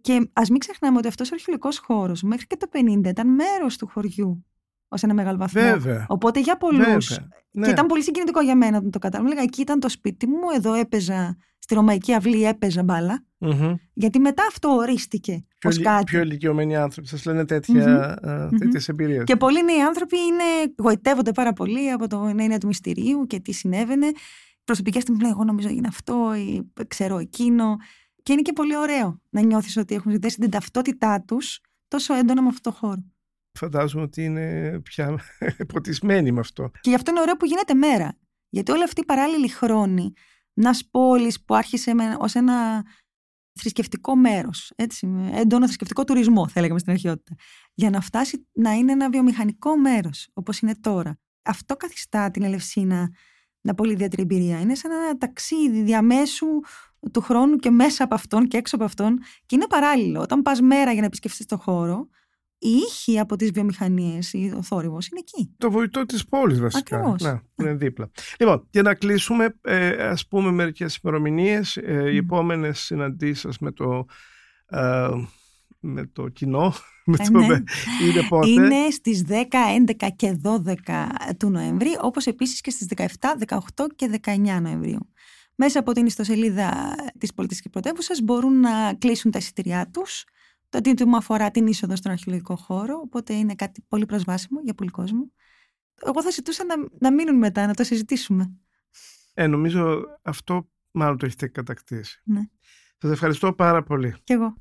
Και 0.00 0.28
ας 0.32 0.50
μην 0.50 0.58
ξεχνάμε 0.58 0.98
ότι 0.98 1.08
αυτός 1.08 1.30
ο 1.30 1.34
αρχαιολογικός 1.34 1.78
χώρος 1.78 2.22
μέχρι 2.22 2.46
και 2.46 2.56
το 2.56 2.66
50 2.72 3.08
ήταν 3.08 3.34
μέρος 3.34 3.76
του 3.76 3.86
χωριού 3.86 4.44
ως 4.88 5.02
ένα 5.02 5.14
μεγάλο 5.14 5.38
βαθμό. 5.38 5.62
Βέβαια. 5.62 6.06
Οπότε 6.08 6.40
για 6.40 6.56
πολλού. 6.56 6.78
Βέβαια. 6.78 7.28
Ναι. 7.50 7.64
Και 7.64 7.70
ήταν 7.70 7.86
πολύ 7.86 8.02
συγκινητικό 8.02 8.40
για 8.40 8.56
μένα 8.56 8.76
όταν 8.76 8.90
το 8.90 8.98
κατάλαβα. 8.98 9.28
Λέγα, 9.28 9.42
εκεί 9.42 9.60
ήταν 9.60 9.80
το 9.80 9.88
σπίτι 9.88 10.26
μου, 10.26 10.50
εδώ 10.54 10.74
έπαιζα, 10.74 11.36
στη 11.64 11.74
Ρωμαϊκή 11.74 12.14
Αυλή 12.14 12.44
έπαιζα 12.44 12.82
μπάλα. 12.82 13.24
Μμμ. 13.38 13.74
Γιατί 13.92 14.18
μετά 14.18 14.42
αυτό 14.48 14.68
ορίστηκε 14.68 15.44
Πιο, 15.58 15.70
ως 15.70 15.76
ηλι- 15.76 15.86
κάτι. 15.86 16.04
πιο 16.04 16.20
ηλικιωμένοι 16.20 16.76
άνθρωποι 16.76 17.08
σας 17.08 17.24
λένε 17.24 17.44
τέτοια, 17.44 18.18
ε, 18.22 18.56
τέτοιες 18.58 18.88
εμπειρίες. 18.88 19.24
Και 19.24 19.36
πολλοί 19.36 19.64
νέοι 19.64 19.80
άνθρωποι 19.82 20.16
είναι, 20.18 20.72
γοητεύονται 20.78 21.32
πάρα 21.32 21.52
πολύ 21.52 21.90
από 21.90 22.06
το 22.08 22.26
έννοια 22.38 22.58
του 22.58 22.66
μυστηρίου 22.66 23.26
και 23.26 23.40
τι 23.40 23.52
συνέβαινε. 23.52 24.10
Προσωπικέ 24.64 25.00
στιγμή 25.00 25.18
μου 25.18 25.24
λένε: 25.26 25.34
Εγώ 25.36 25.44
νομίζω 25.44 25.68
είναι 25.68 25.88
αυτό, 25.88 26.34
ή 26.34 26.72
ξέρω 26.88 27.18
εκείνο. 27.18 27.76
Και 28.22 28.32
είναι 28.32 28.42
και 28.42 28.52
πολύ 28.52 28.76
ωραίο 28.76 29.20
να 29.30 29.40
νιώθεις 29.40 29.76
ότι 29.76 29.94
έχουν 29.94 30.12
ζητήσει 30.12 30.36
την 30.38 30.50
ταυτότητά 30.50 31.22
τους 31.26 31.60
τόσο 31.88 32.14
έντονα 32.14 32.42
με 32.42 32.48
αυτό 32.48 32.70
το 32.70 32.76
χώρο. 32.76 33.04
Φαντάζομαι 33.58 34.02
ότι 34.04 34.24
είναι 34.24 34.80
πια 34.82 35.18
ποτισμένοι 35.72 36.32
με 36.32 36.40
αυτό. 36.40 36.70
Και 36.80 36.90
γι' 36.90 36.96
αυτό 36.96 37.10
είναι 37.10 37.20
ωραίο 37.20 37.36
που 37.36 37.44
γίνεται 37.46 37.74
μέρα. 37.74 38.18
Γιατί 38.48 38.72
όλη 38.72 38.82
αυτή 38.82 39.00
η 39.00 39.04
παράλληλη 39.04 39.48
χρόνη 39.48 40.12
μια 40.54 40.76
πόλης 40.90 41.44
που 41.44 41.54
άρχισε 41.54 41.92
ως 42.18 42.34
ένα 42.34 42.86
θρησκευτικό 43.60 44.16
μέρος, 44.16 44.72
έτσι, 44.76 45.06
με 45.06 45.30
έντονο 45.34 45.64
θρησκευτικό 45.64 46.04
τουρισμό, 46.04 46.48
θα 46.48 46.52
έλεγαμε 46.56 46.78
στην 46.78 46.92
αρχαιότητα, 46.92 47.34
για 47.74 47.90
να 47.90 48.00
φτάσει 48.00 48.46
να 48.52 48.72
είναι 48.72 48.92
ένα 48.92 49.10
βιομηχανικό 49.10 49.76
μέρος, 49.76 50.28
όπως 50.32 50.58
είναι 50.58 50.74
τώρα. 50.80 51.18
Αυτό 51.42 51.76
καθιστά 51.76 52.30
την 52.30 52.42
Ελευσίνα 52.42 53.10
μια 53.64 53.74
πολύ 53.74 53.92
ιδιαίτερη 53.92 54.22
εμπειρία. 54.22 54.60
Είναι 54.60 54.74
σαν 54.74 54.90
ένα 54.90 55.18
ταξίδι 55.18 55.82
διαμέσου 55.82 56.46
του 57.12 57.20
χρόνου 57.20 57.56
και 57.56 57.70
μέσα 57.70 58.04
από 58.04 58.14
αυτόν 58.14 58.48
και 58.48 58.56
έξω 58.56 58.76
από 58.76 58.84
αυτόν. 58.84 59.18
Και 59.46 59.54
είναι 59.54 59.66
παράλληλο. 59.66 60.20
Όταν 60.20 60.42
πας 60.42 60.60
μέρα 60.60 60.92
για 60.92 61.00
να 61.00 61.06
επισκεφτείς 61.06 61.46
το 61.46 61.56
χώρο, 61.58 62.08
η 62.64 62.70
ήχη 62.70 63.18
από 63.18 63.36
τις 63.36 63.50
βιομηχανίες, 63.50 64.34
ο 64.56 64.62
θόρυβος 64.62 65.06
είναι 65.08 65.20
εκεί. 65.20 65.54
Το 65.58 65.70
βοητό 65.70 66.06
της 66.06 66.24
πόλης 66.24 66.60
βασικά. 66.60 66.96
Ακριβώς. 66.96 67.22
Ναι, 67.22 67.40
που 67.54 67.62
είναι 67.62 67.74
δίπλα. 67.74 68.10
Λοιπόν, 68.38 68.66
για 68.70 68.82
να 68.82 68.94
κλείσουμε, 68.94 69.54
ε, 69.62 69.88
ας 69.88 70.26
πούμε 70.26 70.50
μερικές 70.50 70.96
ημερομηνίες. 70.96 71.76
Ε, 71.76 72.10
οι 72.10 72.12
Μμ. 72.12 72.16
επόμενες 72.16 72.80
συναντήσεις 72.80 73.40
σας 73.40 73.58
με 73.58 73.72
το, 73.72 74.06
ε, 74.66 75.08
με 75.80 76.06
το 76.12 76.28
κοινό, 76.28 76.74
με 77.04 77.16
Ε, 77.20 77.24
το, 77.30 77.38
ναι. 77.38 77.44
είναι 78.06 78.22
πότε; 78.28 78.48
Είναι 78.48 78.90
στις 78.90 79.22
10, 79.22 79.58
11 79.68 80.08
και 80.16 80.38
12 80.42 81.10
του 81.38 81.50
Νοέμβρη, 81.50 81.96
όπως 82.00 82.26
επίσης 82.26 82.60
και 82.60 82.70
στις 82.70 82.86
17, 82.86 83.36
18 83.38 83.86
και 83.96 84.06
19 84.06 84.60
Νοεμβρίου. 84.60 85.08
Μέσα 85.54 85.78
από 85.78 85.92
την 85.92 86.06
ιστοσελίδα 86.06 86.94
της 87.18 87.34
πολιτιστικής 87.34 87.72
πρωτεύουσας 87.72 88.20
μπορούν 88.20 88.60
να 88.60 88.94
κλείσουν 88.94 89.30
τα 89.30 89.38
εισιτήριά 89.38 89.90
τους. 89.92 90.24
Το 90.74 90.80
τίτλο 90.80 91.16
αφορά 91.16 91.50
την 91.50 91.66
είσοδο 91.66 91.96
στον 91.96 92.12
αρχαιολογικό 92.12 92.56
χώρο, 92.56 93.00
οπότε 93.04 93.32
είναι 93.34 93.54
κάτι 93.54 93.84
πολύ 93.88 94.06
προσβάσιμο 94.06 94.60
για 94.60 94.74
πολύ 94.74 94.90
κόσμο. 94.90 95.32
Εγώ 96.06 96.22
θα 96.22 96.30
ζητούσα 96.30 96.64
να, 96.64 96.74
να 96.98 97.12
μείνουν 97.12 97.36
μετά, 97.36 97.66
να 97.66 97.74
το 97.74 97.84
συζητήσουμε. 97.84 98.52
Ε, 99.34 99.46
νομίζω 99.46 100.02
αυτό 100.22 100.70
μάλλον 100.90 101.18
το 101.18 101.26
έχετε 101.26 101.48
κατακτήσει. 101.48 102.20
Ναι. 102.24 102.40
Σας 102.98 103.10
ευχαριστώ 103.10 103.52
πάρα 103.52 103.82
πολύ. 103.82 104.14
Κι 104.24 104.32
εγώ. 104.32 104.54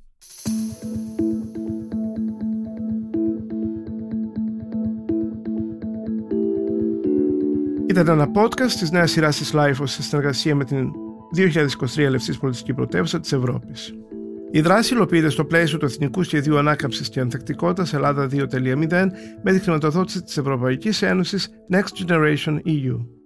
Ήταν 7.90 8.08
ένα 8.08 8.32
podcast 8.34 8.72
της 8.72 8.92
νέας 8.92 9.12
σειράς 9.12 9.38
της 9.38 9.52
Lifeos 9.54 9.84
σε 9.84 10.02
συνεργασία 10.02 10.56
με 10.56 10.66
την 10.66 10.92
2023 11.36 11.98
Ελευσής 11.98 12.38
Πολιτικής 12.38 12.76
Πρωτεύουσα 12.76 13.20
της 13.20 13.32
Ευρώπης. 13.32 13.94
Η 14.56 14.62
δράση 14.62 14.94
υλοποιείται 14.94 15.30
στο 15.30 15.46
πλαίσιο 15.46 15.78
του 15.78 15.86
Εθνικού 15.86 16.24
Σχεδίου 16.24 16.58
Ανάκαμψης 16.58 17.10
και 17.10 17.20
Ανθεκτικότητας 17.20 17.94
Ελλάδα 17.94 18.30
2.0 18.32 19.08
με 19.44 19.52
τη 19.52 19.60
χρηματοδότηση 19.60 20.22
της 20.24 20.38
Ευρωπαϊκής 20.38 21.02
Ένωσης 21.02 21.50
Next 21.72 22.12
Generation 22.12 22.60
EU. 22.66 23.23